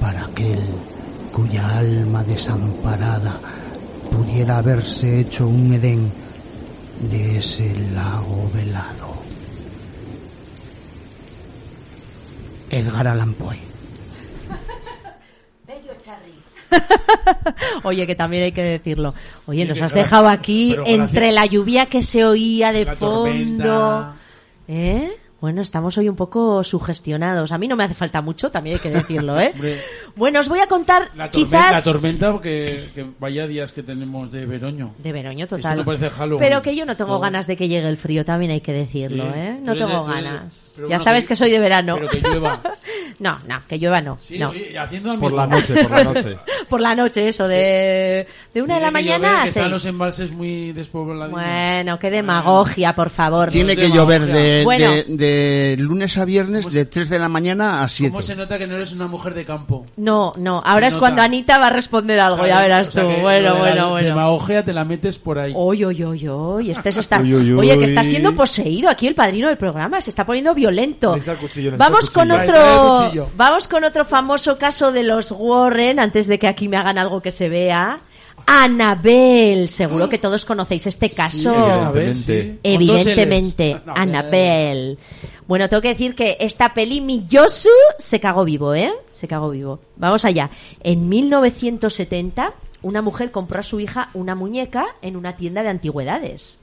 [0.00, 0.60] para aquel
[1.32, 3.38] cuya alma desamparada
[4.10, 6.10] pudiera haberse hecho un Edén
[7.10, 9.12] de ese lago velado.
[12.70, 13.71] Edgar Allan Poe.
[17.82, 19.14] Oye, que también hay que decirlo.
[19.46, 24.14] Oye, nos has dejado aquí entre la lluvia que se oía de fondo.
[24.68, 25.16] ¿Eh?
[25.42, 27.50] Bueno, estamos hoy un poco sugestionados.
[27.50, 29.52] A mí no me hace falta mucho, también hay que decirlo, ¿eh?
[30.14, 31.72] Bueno, os voy a contar la, tormenta, quizás...
[31.72, 34.94] la tormenta, porque que vaya días que tenemos de veroño.
[34.98, 35.78] De veroño Esto total.
[35.78, 36.38] no parece Halloween.
[36.38, 38.72] Pero que yo no tengo Esto- ganas de que llegue el frío, también hay que
[38.74, 39.38] decirlo, Sí.
[39.38, 39.58] ¿eh?
[39.62, 40.74] No tengo de- ganas.
[40.76, 41.94] ya bueno, sabes que- que soy de verano.
[41.96, 42.60] Pero que llueva.
[43.18, 44.16] No, no, que llueva no.
[44.18, 44.48] Sí, no.
[44.50, 46.36] oye, haciendo Por la noche, por la noche.
[46.68, 49.70] Por la noche, eso, de, de una de la que llover, mañana a que Están
[49.70, 49.90] los seis.
[49.90, 51.30] embalses muy despoblados.
[51.30, 53.50] Bueno, qué demagogia, por favor.
[53.50, 54.64] Tiene que llover de.
[55.32, 58.10] De- lunes a viernes de 3 de la mañana a 7.
[58.10, 59.84] ¿Cómo se nota que no eres una mujer de campo?
[59.96, 61.24] No, no, ahora Se es cuando nota.
[61.24, 63.08] Anita va a responder algo, O sea, ya verás o sea tú.
[63.20, 64.08] Bueno, la bueno, bueno.
[64.08, 65.52] Demagogia te la metes por ahí.
[65.56, 67.20] Oye, oye, oye, oye, este se está...
[67.20, 70.54] Uy, uy, Oye, que está siendo poseído aquí el padrino del programa, se está poniendo
[70.54, 71.16] violento.
[71.40, 73.28] Cuchillo, Vamos con otro, cuchillo.
[73.36, 77.20] vamos con otro famoso caso de los Warren, antes de que aquí me hagan algo
[77.20, 78.00] que se vea.
[78.46, 81.54] Annabel, seguro que todos conocéis este caso.
[82.62, 83.80] Evidentemente.
[83.84, 84.98] No, Annabel.
[85.46, 87.68] Bueno, tengo que decir que esta peli Miyosu
[87.98, 88.92] se cagó vivo, ¿eh?
[89.12, 89.80] Se cagó vivo.
[89.96, 90.50] Vamos allá.
[90.80, 96.58] En 1970, una mujer compró a su hija una muñeca en una tienda de antigüedades.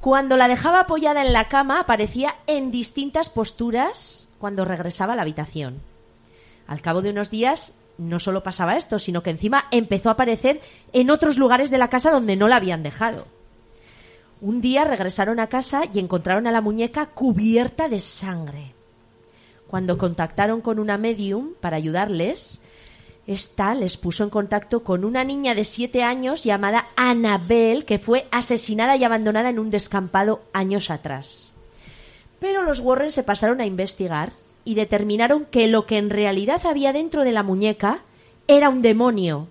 [0.00, 5.22] Cuando la dejaba apoyada en la cama, aparecía en distintas posturas cuando regresaba a la
[5.22, 5.80] habitación.
[6.66, 7.74] Al cabo de unos días,
[8.08, 10.60] no solo pasaba esto, sino que encima empezó a aparecer
[10.92, 13.26] en otros lugares de la casa donde no la habían dejado.
[14.40, 18.74] Un día regresaron a casa y encontraron a la muñeca cubierta de sangre.
[19.68, 22.60] Cuando contactaron con una medium para ayudarles,
[23.26, 28.26] esta les puso en contacto con una niña de siete años llamada Annabel, que fue
[28.32, 31.54] asesinada y abandonada en un descampado años atrás.
[32.40, 34.32] Pero los Warren se pasaron a investigar
[34.64, 38.00] y determinaron que lo que en realidad había dentro de la muñeca
[38.46, 39.48] era un demonio.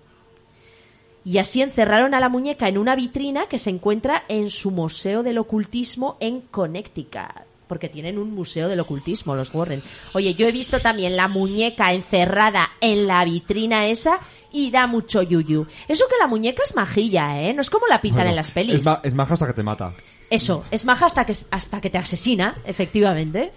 [1.24, 5.22] Y así encerraron a la muñeca en una vitrina que se encuentra en su Museo
[5.22, 7.46] del Ocultismo en Connecticut.
[7.68, 9.82] Porque tienen un museo del ocultismo, los Warren.
[10.12, 14.18] Oye, yo he visto también la muñeca encerrada en la vitrina esa
[14.52, 15.66] y da mucho yuyu.
[15.88, 17.54] Eso que la muñeca es majilla, ¿eh?
[17.54, 18.74] No es como la pintan Bueno, en las pelis.
[18.80, 19.94] Es, ma- es maja hasta que te mata.
[20.28, 23.52] Eso, es maja hasta que, hasta que te asesina, efectivamente.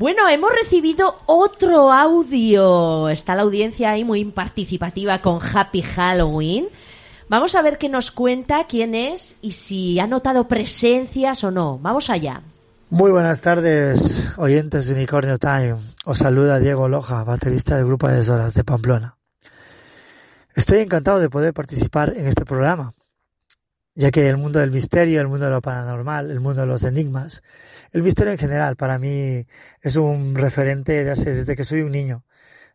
[0.00, 3.10] Bueno, hemos recibido otro audio.
[3.10, 6.68] Está la audiencia ahí muy participativa con Happy Halloween.
[7.28, 11.78] Vamos a ver qué nos cuenta, quién es y si ha notado presencias o no.
[11.80, 12.40] Vamos allá.
[12.88, 15.76] Muy buenas tardes, oyentes de Unicornio Time.
[16.06, 19.18] Os saluda Diego Loja, baterista del grupo de Horas de Pamplona.
[20.54, 22.94] Estoy encantado de poder participar en este programa,
[23.94, 26.84] ya que el mundo del misterio, el mundo de lo paranormal, el mundo de los
[26.84, 27.42] enigmas,
[27.92, 29.46] el misterio en general para mí
[29.82, 32.24] es un referente desde que soy un niño.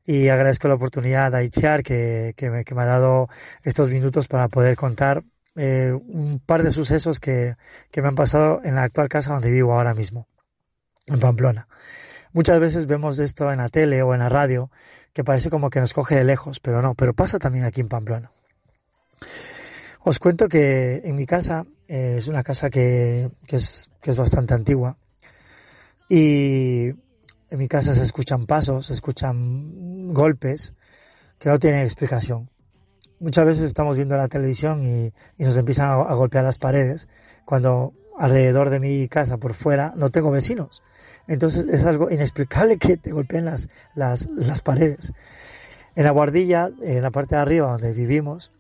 [0.05, 3.27] Y agradezco la oportunidad a Itziar que, me, ha dado
[3.63, 5.23] estos minutos para poder contar
[5.55, 7.55] eh, un par de sucesos que,
[7.95, 10.27] me han pasado en la actual casa donde vivo ahora mismo,
[11.07, 11.67] en Pamplona.
[12.33, 14.69] Muchas veces vemos esto en la tele o en la radio,
[15.13, 17.87] que parece como que nos coge de lejos, pero no, pero pasa también aquí en
[17.87, 18.31] Pamplona.
[20.01, 24.97] Os cuento que en mi casa eh, es una casa que es bastante antigua
[26.09, 26.87] y
[27.49, 30.73] en mi casa se escuchan pasos, se escuchan golpes
[31.39, 32.49] que no tienen explicación.
[33.19, 37.07] Muchas veces estamos viendo la televisión y, y nos empiezan a, golpear las paredes
[37.45, 40.83] cuando alrededor de mi casa por fuera no tengo vecinos.
[41.27, 45.13] Entonces es algo inexplicable que te golpeen las, las, las paredes.
[45.95, 48.51] En la guardilla, en la parte de arriba donde vivimos,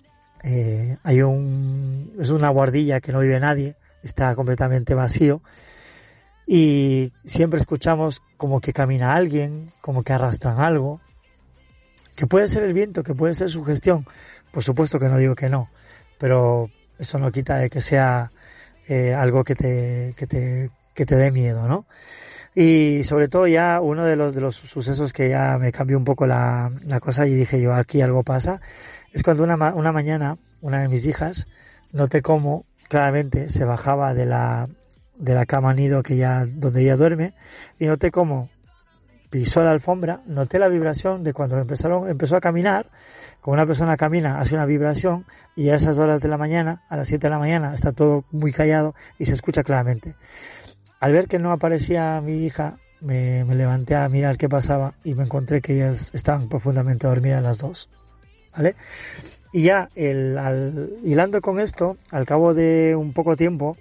[0.43, 5.41] eh, hay un, es una guardilla que no vive nadie, está completamente vacío
[6.47, 11.01] y siempre escuchamos como que camina alguien, como que arrastran algo,
[12.15, 14.05] que puede ser el viento, que puede ser su gestión.
[14.51, 15.69] Por supuesto que no digo que no,
[16.17, 16.69] pero
[16.99, 18.31] eso no quita de que sea
[18.87, 21.85] eh, algo que te, que te, que te dé miedo, ¿no?
[22.53, 26.05] Y sobre todo ya uno de los, de los sucesos que ya me cambió un
[26.05, 28.61] poco la, la cosa y dije yo, aquí algo pasa,
[29.11, 31.47] es cuando una, una mañana, una de mis hijas,
[31.91, 34.69] noté cómo claramente se bajaba de la,
[35.17, 37.33] de la cama nido que ya, donde ella duerme,
[37.79, 38.49] y noté cómo
[39.29, 42.89] pisó la alfombra, noté la vibración de cuando empezaron, empezó a caminar,
[43.41, 46.97] como una persona camina, hace una vibración, y a esas horas de la mañana, a
[46.97, 50.15] las 7 de la mañana, está todo muy callado y se escucha claramente.
[50.99, 55.13] Al ver que no aparecía mi hija, me, me levanté a mirar qué pasaba y
[55.15, 57.89] me encontré que ellas estaban profundamente dormidas las dos.
[58.55, 58.75] ¿Vale?
[59.51, 63.77] Y ya, el, al, hilando con esto, al cabo de un poco tiempo,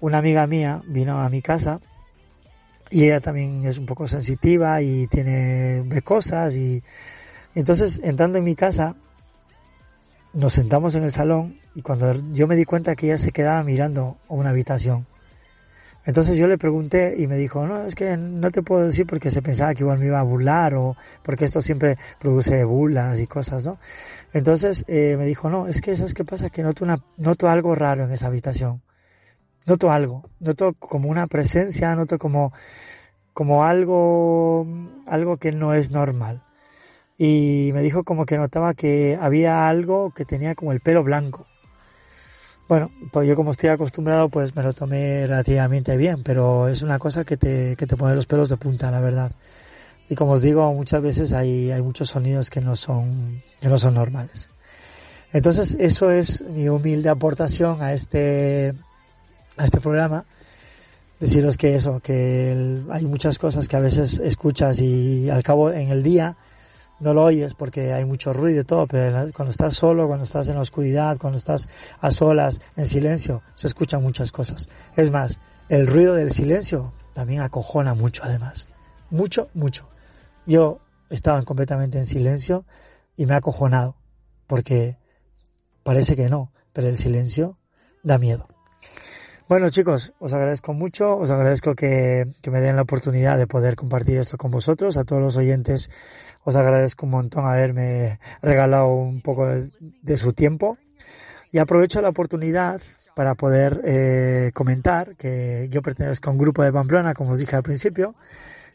[0.00, 1.80] una amiga mía vino a mi casa
[2.90, 6.82] y ella también es un poco sensitiva y tiene ve cosas y
[7.54, 8.96] entonces entrando en mi casa
[10.32, 13.62] nos sentamos en el salón y cuando yo me di cuenta que ella se quedaba
[13.62, 15.06] mirando una habitación
[16.06, 19.30] entonces yo le pregunté y me dijo, no, es que no te puedo decir porque
[19.30, 23.26] se pensaba que igual me iba a burlar o porque esto siempre produce burlas y
[23.26, 23.78] cosas, ¿no?
[24.32, 26.48] Entonces eh, me dijo, no, es que ¿sabes qué pasa?
[26.48, 28.80] Que noto, una, noto algo raro en esa habitación.
[29.70, 32.52] Noto algo, noto como una presencia, noto como,
[33.32, 34.66] como algo,
[35.06, 36.42] algo que no es normal.
[37.16, 41.46] Y me dijo como que notaba que había algo que tenía como el pelo blanco.
[42.68, 46.98] Bueno, pues yo como estoy acostumbrado, pues me lo tomé relativamente bien, pero es una
[46.98, 49.30] cosa que te, que te pone los pelos de punta, la verdad.
[50.08, 53.78] Y como os digo, muchas veces hay, hay muchos sonidos que no son, que no
[53.78, 54.50] son normales.
[55.32, 58.74] Entonces, eso es mi humilde aportación a este,
[59.56, 60.24] a este programa.
[61.18, 65.70] Deciros que eso, que el, hay muchas cosas que a veces escuchas y al cabo
[65.70, 66.36] en el día
[67.00, 70.48] no lo oyes porque hay mucho ruido y todo, pero cuando estás solo, cuando estás
[70.48, 71.68] en la oscuridad, cuando estás
[72.00, 74.68] a solas, en silencio, se escuchan muchas cosas.
[74.96, 78.68] Es más, el ruido del silencio también acojona mucho además.
[79.10, 79.88] Mucho, mucho.
[80.46, 82.64] Yo estaba completamente en silencio
[83.16, 83.96] y me ha acojonado
[84.46, 84.96] porque
[85.82, 87.58] parece que no, pero el silencio
[88.02, 88.46] da miedo.
[89.50, 93.74] Bueno chicos, os agradezco mucho, os agradezco que, que me den la oportunidad de poder
[93.74, 95.90] compartir esto con vosotros, a todos los oyentes
[96.44, 100.78] os agradezco un montón haberme regalado un poco de, su tiempo.
[101.50, 102.80] Y aprovecho la oportunidad
[103.16, 107.56] para poder eh, comentar que yo pertenezco a un grupo de Pamplona, como os dije
[107.56, 108.14] al principio.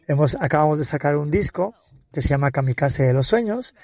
[0.09, 1.73] Hemos, acabamos de sacar un disco
[2.11, 3.75] que se llama Kamikaze de los Sueños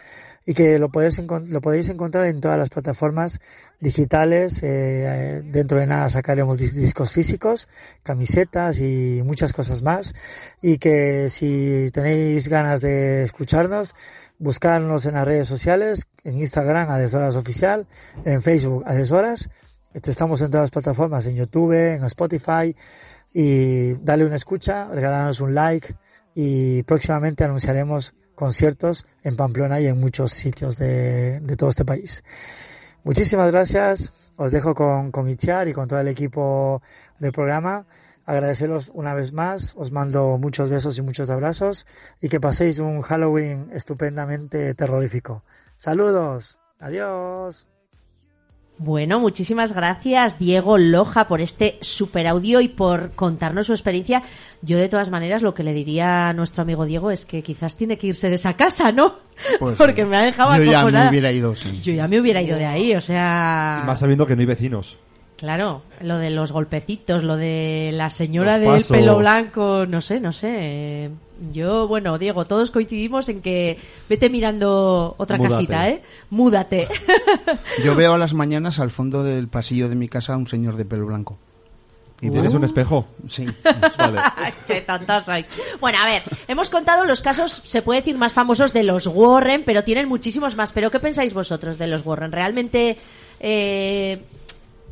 [0.45, 3.39] y que lo podéis, lo podéis encontrar en todas las plataformas
[3.79, 4.61] digitales.
[4.63, 7.67] Eh, dentro de nada sacaremos discos físicos,
[8.03, 10.13] camisetas y muchas cosas más.
[10.61, 13.95] Y que si tenéis ganas de escucharnos,
[14.39, 17.87] buscarnos en las redes sociales, en Instagram, Adesoras Oficial,
[18.25, 19.49] en Facebook, Adesoras.
[19.93, 22.75] Estamos en todas las plataformas, en YouTube, en Spotify.
[23.33, 25.95] Y dale una escucha, regalarnos un like
[26.33, 32.23] y próximamente anunciaremos conciertos en Pamplona y en muchos sitios de, de todo este país.
[33.03, 34.13] Muchísimas gracias.
[34.35, 36.81] Os dejo con, con Itziar y con todo el equipo
[37.19, 37.85] del programa
[38.25, 41.85] agradeceros una vez más, os mando muchos besos y muchos abrazos
[42.19, 45.43] y que paséis un Halloween estupendamente terrorífico.
[45.77, 47.70] Saludos, adiós.
[48.83, 54.23] Bueno, muchísimas gracias Diego Loja por este super audio y por contarnos su experiencia.
[54.63, 57.77] Yo de todas maneras lo que le diría a nuestro amigo Diego es que quizás
[57.77, 59.19] tiene que irse de esa casa, ¿no?
[59.59, 61.79] Pues, Porque me ha dejado Yo ya me hubiera ido, sí.
[61.79, 63.81] Yo ya me hubiera ido de ahí, o sea...
[63.83, 64.97] Y más sabiendo que no hay vecinos.
[65.41, 68.87] Claro, lo de los golpecitos, lo de la señora Los del pasos.
[68.95, 71.09] pelo blanco, no sé, no sé.
[71.51, 75.55] Yo, bueno, Diego, todos coincidimos en que vete mirando otra Múdate.
[75.55, 76.03] casita, ¿eh?
[76.29, 76.87] Múdate.
[77.83, 80.77] Yo veo a las mañanas al fondo del pasillo de mi casa a un señor
[80.77, 81.39] de pelo blanco.
[82.21, 83.07] ¿Y tienes un espejo?
[83.27, 83.47] Sí.
[83.97, 84.21] Vale.
[84.67, 85.49] Qué tontos sois.
[85.79, 89.63] Bueno, a ver, hemos contado los casos, se puede decir, más famosos de los Warren,
[89.65, 90.71] pero tienen muchísimos más.
[90.71, 92.31] ¿Pero qué pensáis vosotros de los Warren?
[92.31, 92.99] ¿Realmente
[93.39, 94.21] eh,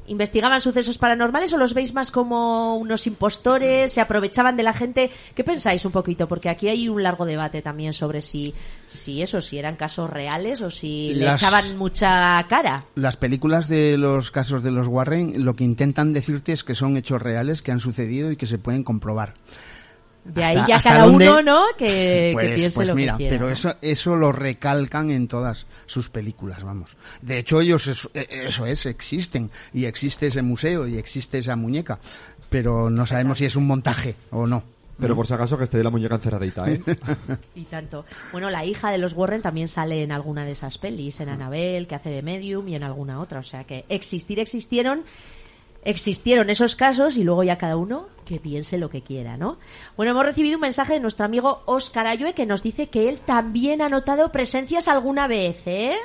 [0.10, 3.94] investigaban sucesos paranormales o los veis más como unos impostores?
[3.94, 5.12] ¿Se aprovechaban de la gente?
[5.36, 6.28] ¿Qué pensáis un poquito?
[6.28, 8.54] Porque aquí hay un largo debate también sobre si,
[8.88, 12.86] si eso, si eran casos reales o si le echaban mucha cara.
[12.96, 16.98] Las películas de los casos de los Warren lo que intentan decirte es que son
[16.98, 19.36] hechos reales que han sucedido y que se pueden comprobar.
[20.26, 21.62] De Hasta- ahí ya cada dónde- uno, ¿no?
[21.78, 23.34] Que, que Pues, piense pues lo mira, que quiera.
[23.36, 23.52] pero ¿no?
[23.54, 26.98] eso, eso lo recalcan en todas sus películas, vamos.
[27.22, 29.50] De hecho, ellos, eso, eh, eso es, existen.
[29.74, 32.00] Y existe ese museo y existe esa muñeca.
[32.50, 34.64] Pero no sabemos si es un montaje o no.
[35.00, 36.82] Pero por si acaso que esté de la muñeca encerradita, ¿eh?
[37.56, 38.04] Y tanto.
[38.34, 41.88] Bueno, la hija de los Warren también sale en alguna de esas pelis, en Annabelle,
[41.88, 43.40] que hace de medium, y en alguna otra.
[43.40, 45.04] O sea que existir existieron,
[45.84, 49.58] existieron esos casos y luego ya cada uno que piense lo que quiera, ¿no?
[49.98, 53.20] Bueno, hemos recibido un mensaje de nuestro amigo Oscar Ayue que nos dice que él
[53.22, 55.98] también ha notado presencias alguna vez, ¿eh?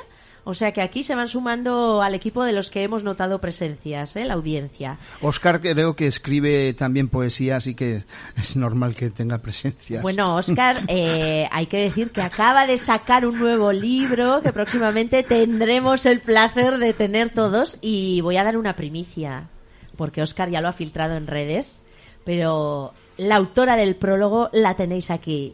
[0.47, 4.15] O sea que aquí se van sumando al equipo de los que hemos notado presencias,
[4.15, 4.25] ¿eh?
[4.25, 4.99] La audiencia.
[5.21, 8.03] Oscar creo que escribe también poesía, así que
[8.37, 10.03] es normal que tenga presencias.
[10.03, 15.23] Bueno, Oscar, eh, hay que decir que acaba de sacar un nuevo libro que próximamente
[15.23, 19.49] tendremos el placer de tener todos y voy a dar una primicia,
[19.95, 21.83] porque Oscar ya lo ha filtrado en redes,
[22.23, 25.53] pero la autora del prólogo la tenéis aquí.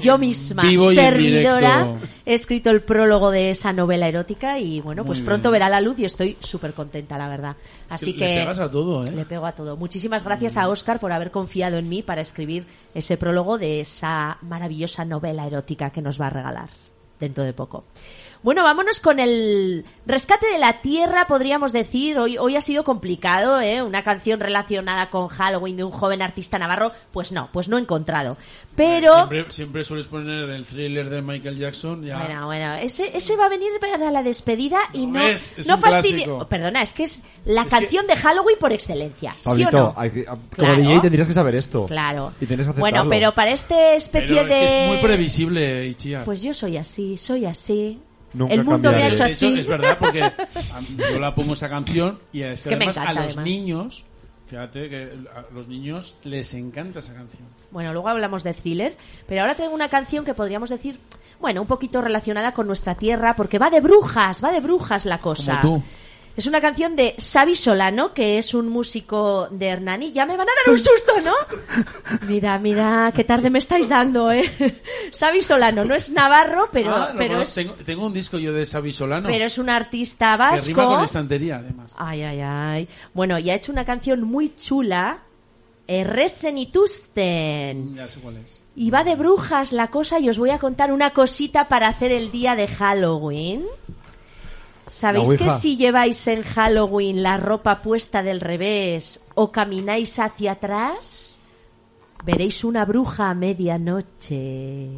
[0.00, 5.20] Yo misma, Vivo servidora, he escrito el prólogo de esa novela erótica y bueno, pues
[5.20, 5.52] pronto bien.
[5.52, 7.56] verá la luz y estoy súper contenta, la verdad.
[7.86, 9.12] Es Así que que, le pegas a todo, ¿eh?
[9.12, 9.76] le pego a todo.
[9.76, 14.38] Muchísimas gracias a Oscar por haber confiado en mí para escribir ese prólogo de esa
[14.42, 16.70] maravillosa novela erótica que nos va a regalar
[17.20, 17.84] dentro de poco.
[18.46, 22.16] Bueno, vámonos con el rescate de la tierra, podríamos decir.
[22.16, 23.82] Hoy, hoy ha sido complicado, ¿eh?
[23.82, 26.92] Una canción relacionada con Halloween de un joven artista navarro.
[27.10, 28.36] Pues no, pues no he encontrado.
[28.76, 29.14] Pero...
[29.14, 32.04] Siempre, siempre sueles poner el thriller de Michael Jackson.
[32.04, 32.18] Ya.
[32.18, 36.46] Bueno, bueno, ese, ese va a venir para la despedida y no, es no clásico.
[36.46, 39.32] Perdona, es que es la Es canción de Halloween por excelencia.
[39.32, 39.94] ¿Sí o Pablito, no?
[39.96, 40.76] hay que- como Claro.
[40.76, 41.86] DJ tendrías que saber esto.
[41.86, 42.32] Claro.
[42.40, 44.60] Y tienes que Bueno, pero para este especie Pero es de...
[44.60, 46.24] que es muy previsible, Ichia.
[46.24, 47.98] Pues yo soy así, soy así.
[48.36, 49.58] Nunca el mundo me ha hecho De hecho, así.
[49.58, 50.20] es verdad, porque
[51.10, 53.44] yo la pongo esa canción y es que que me además encanta, a los además.
[53.44, 54.04] niños,
[54.46, 55.02] fíjate que
[55.34, 57.42] a los niños les encanta esa canción.
[57.70, 60.98] Bueno, luego hablamos de thriller, pero ahora tengo una canción que podríamos decir,
[61.40, 65.18] bueno, un poquito relacionada con nuestra tierra, porque va de brujas, va de brujas la
[65.18, 65.60] cosa.
[65.62, 65.82] Como tú.
[66.36, 70.12] Es una canción de Xavi Solano, que es un músico de Hernani.
[70.12, 71.32] Ya me van a dar un susto, ¿no?
[72.28, 74.44] Mira, mira, qué tarde me estáis dando, ¿eh?
[75.18, 78.52] Xavi Solano no es navarro, pero, Ah, no, pero, es, tengo, tengo un disco yo
[78.52, 81.04] de Xavi Solano pero es un artista que rima con vasco.
[81.04, 81.94] estantería, además.
[81.96, 82.88] Ay, ay, ay.
[83.14, 85.22] Bueno, y ha hecho una canción muy chula,
[85.88, 87.94] Erresen ituzten.
[87.94, 88.60] Ya sé cuál es.
[88.74, 92.12] Y va de brujas la cosa y os voy a contar una cosita para hacer
[92.12, 93.64] el día de Halloween.
[94.88, 101.38] ¿Sabéis que si lleváis en Halloween la ropa puesta del revés o camináis hacia atrás,
[102.24, 104.88] veréis una bruja a medianoche?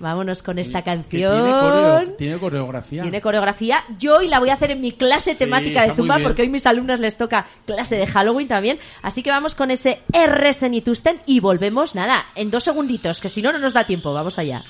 [0.00, 1.32] Vámonos con esta canción.
[1.32, 3.02] tiene, coreo- tiene coreografía.
[3.02, 3.84] Tiene coreografía.
[3.98, 6.48] Yo hoy la voy a hacer en mi clase Sí, temática de Zumba porque hoy
[6.48, 8.78] mis alumnas les toca clase de Halloween también.
[9.02, 13.42] Así que vamos con ese R Senitusten y volvemos, nada, en dos segunditos, que si
[13.42, 14.12] no, no nos da tiempo.
[14.12, 14.62] Vamos allá.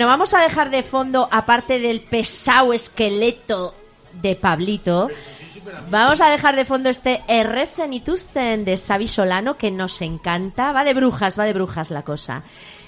[0.00, 3.74] Bueno, vamos a dejar de fondo, aparte del pesado esqueleto
[4.14, 5.10] de Pablito,
[5.90, 10.72] vamos a dejar de fondo este Erresen y Tusten de Xavi Solano, que nos encanta.
[10.72, 12.44] Va de brujas, va de brujas la cosa.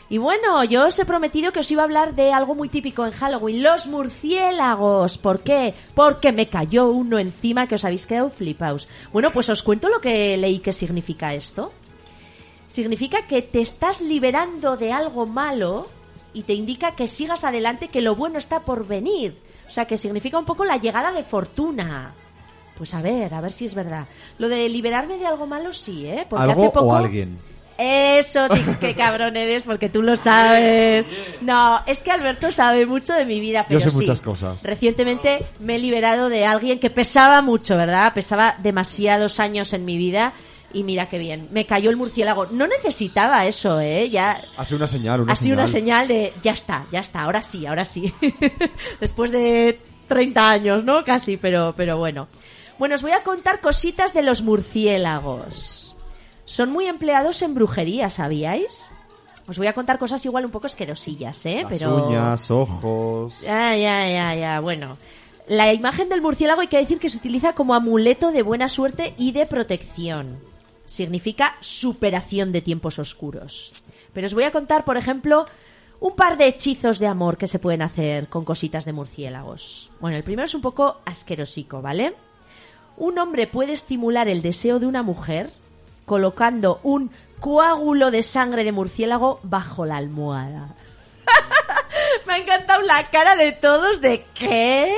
[0.08, 3.04] Y bueno, yo os he prometido que os iba a hablar de algo muy típico
[3.04, 5.18] en Halloween, los murciélagos.
[5.18, 5.74] ¿Por qué?
[5.92, 8.88] Porque me cayó uno encima que os habéis quedado flipaos.
[9.12, 11.74] Bueno, pues os cuento lo que leí que significa esto.
[12.68, 15.88] Significa que te estás liberando de algo malo
[16.34, 19.36] y te indica que sigas adelante, que lo bueno está por venir.
[19.66, 22.12] O sea, que significa un poco la llegada de fortuna.
[22.76, 24.06] Pues a ver, a ver si es verdad.
[24.38, 26.26] Lo de liberarme de algo malo sí, ¿eh?
[26.28, 26.86] Porque Algo hace poco...
[26.86, 27.38] o alguien.
[27.78, 28.46] Eso,
[28.80, 31.08] qué cabrón eres, porque tú lo sabes.
[31.40, 33.96] No, es que Alberto sabe mucho de mi vida, Yo pero sé sí.
[33.96, 34.62] muchas cosas.
[34.62, 38.12] Recientemente me he liberado de alguien que pesaba mucho, ¿verdad?
[38.14, 40.32] Pesaba demasiados años en mi vida
[40.72, 41.48] y mira qué bien.
[41.52, 42.46] Me cayó el murciélago.
[42.46, 44.10] No necesitaba eso, ¿eh?
[44.10, 47.22] Ya Ha sido una señal, una ha sido una señal de ya está, ya está,
[47.22, 48.12] ahora sí, ahora sí.
[49.00, 51.04] Después de 30 años, ¿no?
[51.04, 52.28] Casi, pero, pero bueno.
[52.78, 55.94] Bueno, os voy a contar cositas de los murciélagos.
[56.44, 58.92] Son muy empleados en brujería, ¿sabíais?
[59.46, 61.60] Os voy a contar cosas igual un poco asquerosillas, ¿eh?
[61.62, 62.06] Las pero...
[62.06, 63.40] uñas, ojos.
[63.42, 64.60] Ya, ya, ya, ya.
[64.60, 64.96] Bueno,
[65.48, 69.14] la imagen del murciélago hay que decir que se utiliza como amuleto de buena suerte
[69.18, 70.38] y de protección.
[70.84, 73.72] Significa superación de tiempos oscuros.
[74.12, 75.46] Pero os voy a contar, por ejemplo,
[76.00, 79.90] un par de hechizos de amor que se pueden hacer con cositas de murciélagos.
[80.00, 82.14] Bueno, el primero es un poco asquerosico, ¿vale?
[82.96, 85.50] Un hombre puede estimular el deseo de una mujer
[86.04, 90.74] colocando un coágulo de sangre de murciélago bajo la almohada.
[92.32, 94.90] Me ha encantado la cara de todos de ¿qué?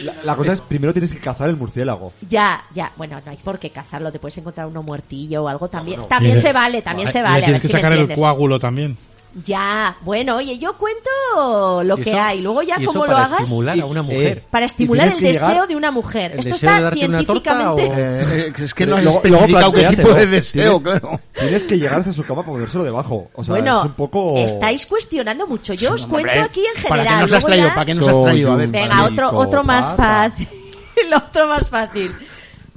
[0.00, 2.12] La, la cosa es, primero tienes que cazar el murciélago.
[2.28, 5.68] Ya, ya, bueno, no hay por qué cazarlo, te puedes encontrar uno muertillo o algo
[5.68, 5.96] también.
[5.96, 6.08] bueno.
[6.08, 8.14] También se vale, también se le vale, a ver Tienes si que me sacar el
[8.14, 8.96] coágulo también.
[9.44, 13.40] Ya, bueno, oye, yo cuento lo que eso- hay, luego ya como lo para hagas
[13.42, 14.38] estimular a una mujer.
[14.38, 16.32] Eh, para estimular el deseo de una mujer.
[16.32, 20.26] ¿El Esto está científicamente o- Eh, es que no has Luego- especificado qué tipo de
[20.26, 21.20] deseo, Tienes- claro.
[21.38, 23.28] Tienes que llegar hasta su cama para ponérselo debajo.
[23.34, 24.36] O sea, bueno, es un poco...
[24.38, 25.74] estáis cuestionando mucho.
[25.74, 27.14] Yo os cuento Hombre, aquí en ¿Para general.
[27.16, 27.68] qué nos has traído?
[27.68, 28.52] ya- ¿Para qué nos has traído?
[28.52, 30.48] A ver, Venga, otro, otro más fácil.
[31.14, 32.12] otro más fácil.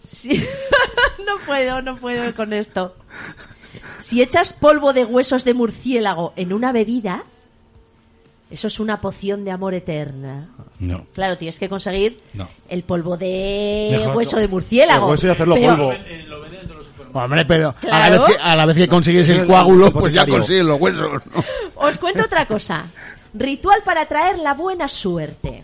[0.03, 0.45] Sí.
[1.25, 2.93] no puedo, no puedo con esto.
[4.01, 7.23] Si echas polvo de huesos de murciélago en una bebida,
[8.49, 10.49] eso es una poción de amor eterna.
[10.79, 11.05] No.
[11.13, 12.47] Claro, tienes que conseguir No.
[12.67, 15.05] el polvo de Mejor- hueso de murciélago.
[15.05, 15.93] El hueso y hacerlo Pero- polvo.
[17.13, 18.25] Hombre, pero a, la Claro.
[18.25, 21.21] vez que, a la vez que consigues Es el coágulo, pues ya consigues los huesos.
[21.25, 21.43] ¿no?
[21.75, 22.85] Os cuento otra cosa.
[23.33, 25.63] Ritual para traer la buena suerte.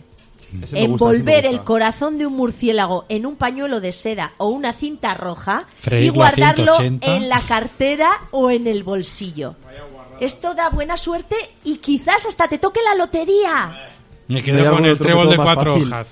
[0.62, 4.72] Ese gusta, Envolver el corazón de un murciélago en un pañuelo de seda o una
[4.72, 7.16] cinta roja y guardarlo 180.
[7.16, 9.56] en la cartera o en el bolsillo.
[10.20, 13.72] Esto da buena suerte y quizás hasta te toque la lotería.
[14.26, 15.92] Me ¿No hay quedo con el trébol de cuatro fácil?
[15.92, 16.10] hojas.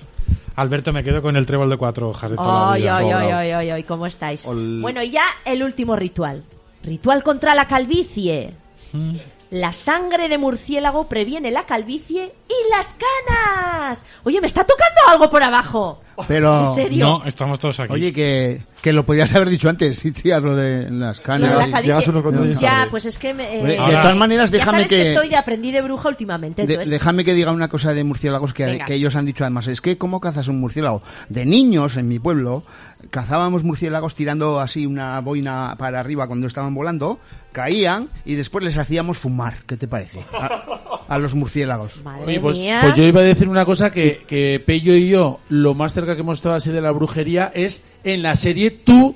[0.55, 2.97] Alberto, me quedo con el trébol de cuatro hojas de toda la Ay, vida.
[2.97, 4.45] ay, ay, ay, ay, ay, ¿cómo estáis?
[4.47, 6.43] Ol- Bueno, y ya el último ritual.
[6.83, 8.53] Ritual contra la calvicie.
[8.93, 9.15] Mm.
[9.49, 14.05] La sangre de murciélago previene la calvicie y las canas.
[14.23, 16.01] Oye, me está tocando algo por abajo.
[16.27, 17.05] Pero, ¿En serio?
[17.05, 17.93] No, estamos todos aquí.
[17.93, 21.71] oye, que, que lo podías haber dicho antes, sí, tía, lo de las canas.
[21.71, 23.35] la Llegas- unos Ya, pues es que...
[23.35, 24.95] me- eh, de todas maneras, ya déjame sabes que...
[24.95, 26.65] que, estoy de aprendí de bruja últimamente.
[26.65, 29.67] de- entonces- déjame que diga una cosa de murciélagos que, que ellos han dicho además.
[29.67, 31.03] Es que, ¿cómo cazas un murciélago?
[31.29, 32.63] De niños, en mi pueblo,
[33.09, 37.19] cazábamos murciélagos tirando así una boina para arriba cuando estaban volando,
[37.51, 39.57] caían y después les hacíamos fumar.
[39.65, 40.19] ¿Qué te parece?
[40.33, 42.03] A, a los murciélagos.
[42.03, 42.79] Madre Oye, pues, mía.
[42.81, 46.15] pues yo iba a decir una cosa que, que Pello y yo, lo más cerca
[46.15, 49.15] que hemos estado así de la brujería es en la serie Tú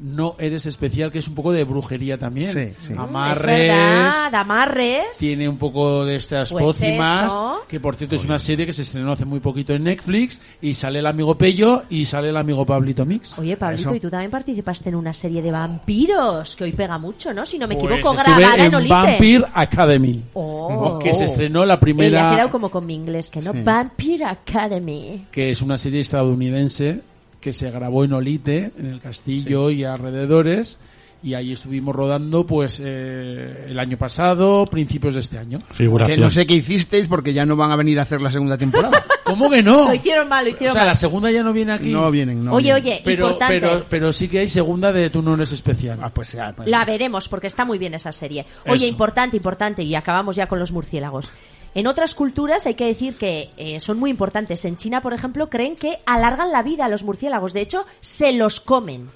[0.00, 2.52] no eres especial, que es un poco de brujería también.
[2.52, 2.92] Sí, sí.
[2.92, 5.18] Es Amarres, verdad, amarres.
[5.18, 7.62] tiene un poco de estas Pues pócimas, eso.
[7.68, 10.74] que por cierto es una serie que se estrenó hace muy poquito en Netflix, y
[10.74, 13.38] sale el amigo Pello y sale el amigo Pablito Mix.
[13.38, 13.94] Oye, Pablito, Eso.
[13.96, 17.44] y tú también participaste en una serie de vampiros, que hoy pega mucho, ¿no?
[17.44, 18.94] Si no me Pues equivoco, grabada en, en Olite.
[18.94, 20.98] Vampire Academy, Oh.
[21.02, 22.30] que se estrenó la Ella ha primera...
[22.32, 23.52] quedado como con mi inglés, que no.
[23.52, 25.26] Vampire Academy.
[25.32, 27.00] que es una serie estadounidense
[27.40, 30.78] que se grabó en Olite, en el castillo y alrededores,
[31.22, 35.58] y ahí estuvimos rodando pues eh, el año pasado, principios de este año.
[35.58, 36.20] Que Figuración.
[36.20, 39.04] no sé qué hicisteis porque ya no van a venir a hacer la segunda temporada.
[39.24, 39.88] ¿Cómo que no?
[39.88, 40.88] Lo hicieron mal, lo O hicieron sea, mal.
[40.90, 41.90] la segunda ya no viene aquí.
[41.92, 42.82] No vienen, no oye, vienen.
[42.82, 43.60] oye, pero, importante.
[43.60, 45.98] pero, pero sí que hay segunda de Tú no eres especial.
[46.02, 48.46] Ah, pues ya, pues La veremos porque está muy bien esa serie.
[48.66, 48.86] Oye, Eso.
[48.86, 51.30] importante, importante, y acabamos ya con los murciélagos.
[51.78, 54.64] En otras culturas hay que decir que eh, son muy importantes.
[54.64, 57.52] En China, por ejemplo, creen que alargan la vida a los murciélagos.
[57.52, 59.08] De hecho, se los comen.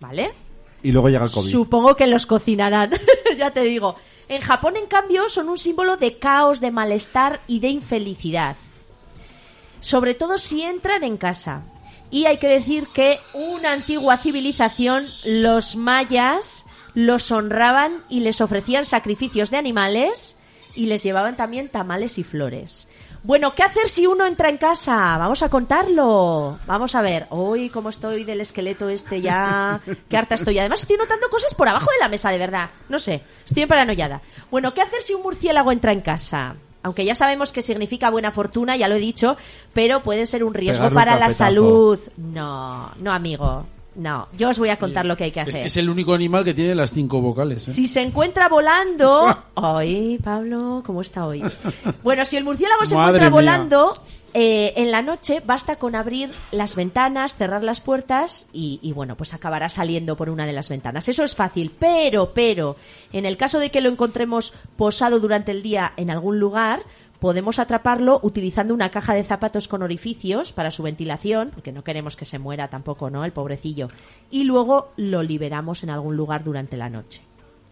[0.00, 0.34] ¿Vale?
[0.82, 1.50] Y luego llega el COVID.
[1.50, 2.90] Supongo que los cocinarán,
[3.38, 3.96] ya te digo.
[4.28, 8.56] En Japón, en cambio, son un símbolo de caos, de malestar y de infelicidad.
[9.80, 11.62] Sobre todo si entran en casa.
[12.10, 18.84] Y hay que decir que una antigua civilización, los mayas, los honraban y les ofrecían
[18.84, 20.36] sacrificios de animales
[20.74, 22.88] y les llevaban también tamales y flores.
[23.24, 25.16] Bueno, ¿qué hacer si uno entra en casa?
[25.16, 26.58] Vamos a contarlo.
[26.66, 27.26] Vamos a ver.
[27.30, 29.80] Uy, cómo estoy del esqueleto este ya.
[30.10, 30.58] Qué harta estoy.
[30.58, 32.68] Además, estoy notando cosas por abajo de la mesa, de verdad.
[32.90, 33.22] No sé.
[33.46, 34.20] Estoy paranoiada.
[34.50, 36.56] Bueno, ¿qué hacer si un murciélago entra en casa?
[36.82, 39.38] Aunque ya sabemos que significa buena fortuna, ya lo he dicho,
[39.72, 41.98] pero puede ser un riesgo Pegarle un para la salud.
[42.18, 43.64] No, no, amigo.
[43.96, 45.66] No, yo os voy a contar lo que hay que hacer.
[45.66, 47.68] es el único animal que tiene las cinco vocales.
[47.68, 47.72] ¿eh?
[47.72, 49.44] Si se encuentra volando.
[49.54, 51.42] Ay, Pablo, ¿cómo está hoy?
[52.02, 53.30] Bueno, si el murciélago se encuentra mía.
[53.30, 53.94] volando,
[54.36, 59.16] eh, en la noche basta con abrir las ventanas, cerrar las puertas y, y, bueno,
[59.16, 61.08] pues acabará saliendo por una de las ventanas.
[61.08, 62.76] Eso es fácil, pero, pero,
[63.12, 66.82] en el caso de que lo encontremos posado durante el día en algún lugar,
[67.24, 72.16] podemos atraparlo utilizando una caja de zapatos con orificios para su ventilación, porque no queremos
[72.16, 73.24] que se muera tampoco, ¿no?
[73.24, 73.88] El pobrecillo.
[74.30, 77.22] Y luego lo liberamos en algún lugar durante la noche.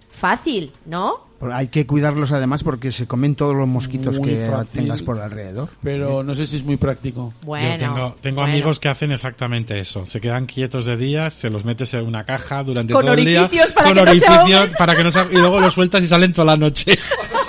[0.08, 1.26] Fácil, ¿no?
[1.38, 4.80] Pero Hay que cuidarlos además porque se comen todos los mosquitos Muy que fácil.
[4.84, 5.68] tengas por alrededor.
[5.82, 7.34] Pero no sé si es muy práctico.
[7.44, 8.52] Bueno, Yo tengo, tengo bueno.
[8.54, 10.06] amigos que hacen exactamente eso.
[10.06, 13.22] Se quedan quietos de día, se los metes en una caja durante Con todo el
[13.26, 13.40] día.
[13.42, 16.02] orificios para con que no se orificios para que no se- y luego los sueltas
[16.02, 16.98] y salen toda la noche.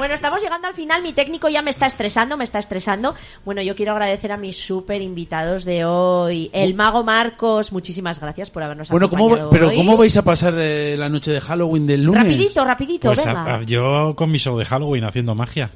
[0.00, 1.02] Bueno, estamos llegando al final.
[1.02, 3.14] Mi técnico ya me está estresando, me está estresando.
[3.44, 6.48] Bueno, yo quiero agradecer a mis súper invitados de hoy.
[6.54, 9.76] El mago Marcos, muchísimas gracias por habernos Bueno, ¿cómo, acompañado pero hoy.
[9.76, 12.22] ¿cómo vais a pasar eh, la noche de Halloween del lunes?
[12.22, 13.42] Rapidito, rapidito, Pues venga.
[13.42, 15.70] a- a- yo con mi show de Halloween haciendo magia.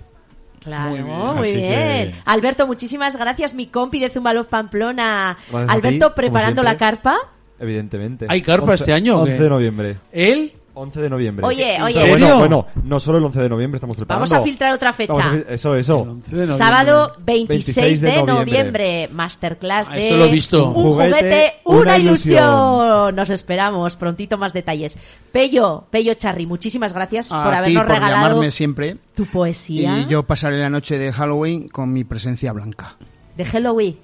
[0.61, 1.61] Claro, Muy muy bien.
[1.63, 5.37] que- Alberto, muchísimas gracias, mi compi de Zumbalov Pamplona.
[5.51, 7.19] Gracias a Alberto, ti, preparando la carpa.
[7.61, 8.25] Evidentemente.
[8.31, 9.43] ¿Hay carpa este año o 11 qué?
[9.43, 9.97] de noviembre.
[10.13, 10.53] ¿Él?
[10.75, 11.47] 11 de noviembre.
[11.47, 12.11] Oye, ¿En oye, serio?
[12.19, 14.29] Bueno, bueno, no solo el 11 de noviembre estamos preparando.
[14.29, 15.13] vamos a filtrar otra fecha.
[15.13, 16.03] Vamos a fi- Eso, eso.
[16.03, 16.57] El 11 de noviembre.
[16.57, 18.45] Sábado 26, 26 de, de noviembre.
[18.45, 19.09] noviembre.
[19.13, 20.69] Masterclass Ah, de eso lo he visto.
[20.69, 22.45] Un juguete, juguete, una, una ilusión.
[22.45, 23.17] ilusión.
[23.17, 23.97] Nos esperamos.
[23.97, 24.99] Prontito más detalles.
[25.33, 28.97] Pello, Pello Charri, muchísimas gracias A por ti habernos por regalado llamarme siempre.
[29.15, 32.97] tu poesía Y yo pasaré la noche de Halloween con mi presencia blanca.
[33.37, 33.97] de Halloween.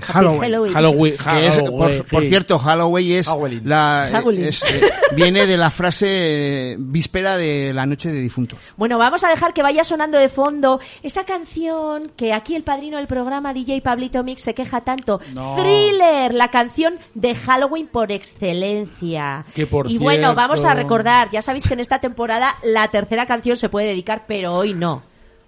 [0.00, 0.40] Halloween.
[0.40, 0.72] Halloween.
[0.72, 1.14] Halloween.
[1.16, 2.02] Que es, por, Halloween.
[2.10, 3.60] por cierto, Halloween es Halloween.
[3.64, 4.44] la Halloween.
[4.44, 8.58] es, eh, viene de la frase eh, víspera de la noche de difuntos.
[8.76, 12.96] Bueno, vamos a dejar que vaya sonando de fondo esa canción que aquí el padrino
[12.96, 15.20] del programa DJ Pablito Mix se queja tanto.
[15.34, 15.56] No.
[15.56, 19.44] Thriller, la canción de Halloween por excelencia.
[19.54, 22.88] Que por y bueno, cierto- vamos a recordar, ya sabéis que en esta temporada la
[22.88, 25.02] tercera canción se puede dedicar, pero hoy no.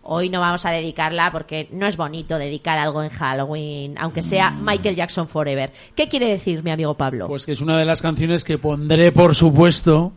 [0.06, 4.50] Hoy no vamos a dedicarla porque no es bonito dedicar algo en Halloween, aunque sea
[4.50, 5.72] Michael Jackson Forever.
[5.94, 7.26] ¿Qué quiere decir mi amigo Pablo?
[7.26, 10.12] Pues que es una de las canciones que pondré, por supuesto,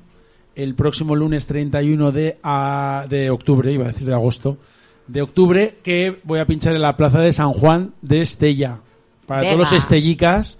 [0.55, 4.57] el próximo lunes 31 de, a- de octubre, iba a decir de agosto,
[5.07, 8.79] de octubre, que voy a pinchar en la plaza de San Juan de Estella.
[9.25, 9.53] Para Venga.
[9.53, 10.57] todos los estellicas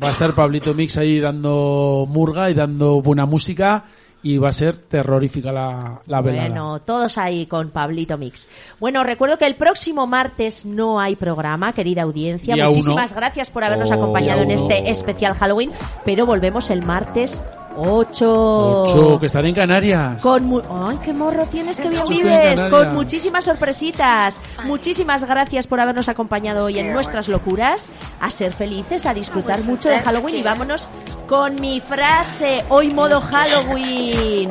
[0.00, 3.86] va a estar Pablito Mix ahí dando murga y dando buena música
[4.22, 6.48] y va a ser terrorífica la, la velada.
[6.48, 8.48] Bueno, todos ahí con Pablito Mix.
[8.80, 12.54] Bueno, recuerdo que el próximo martes no hay programa, querida audiencia.
[12.54, 13.20] Día Muchísimas uno.
[13.20, 13.94] gracias por habernos Oh.
[13.94, 15.70] acompañado en este especial Halloween,
[16.04, 17.44] pero volvemos el martes
[17.78, 18.82] 8.
[18.82, 20.20] Ocho, que estaré en Canarias.
[20.20, 22.64] Con ¡Ay, qué morro tienes, que bien vives!
[22.66, 24.40] Con muchísimas sorpresitas.
[24.64, 27.92] Muchísimas gracias por habernos acompañado hoy en nuestras locuras.
[28.20, 30.88] A ser felices, a disfrutar mucho de Halloween y vámonos
[31.26, 32.64] con mi frase.
[32.68, 34.50] Hoy modo Halloween.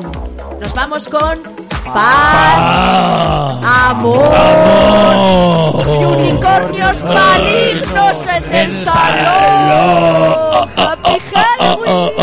[0.60, 1.40] Nos vamos con
[1.94, 4.34] paz, amor
[5.86, 10.68] y unicornios malignos en el salón.
[10.76, 12.17] ¡Happy Halloween!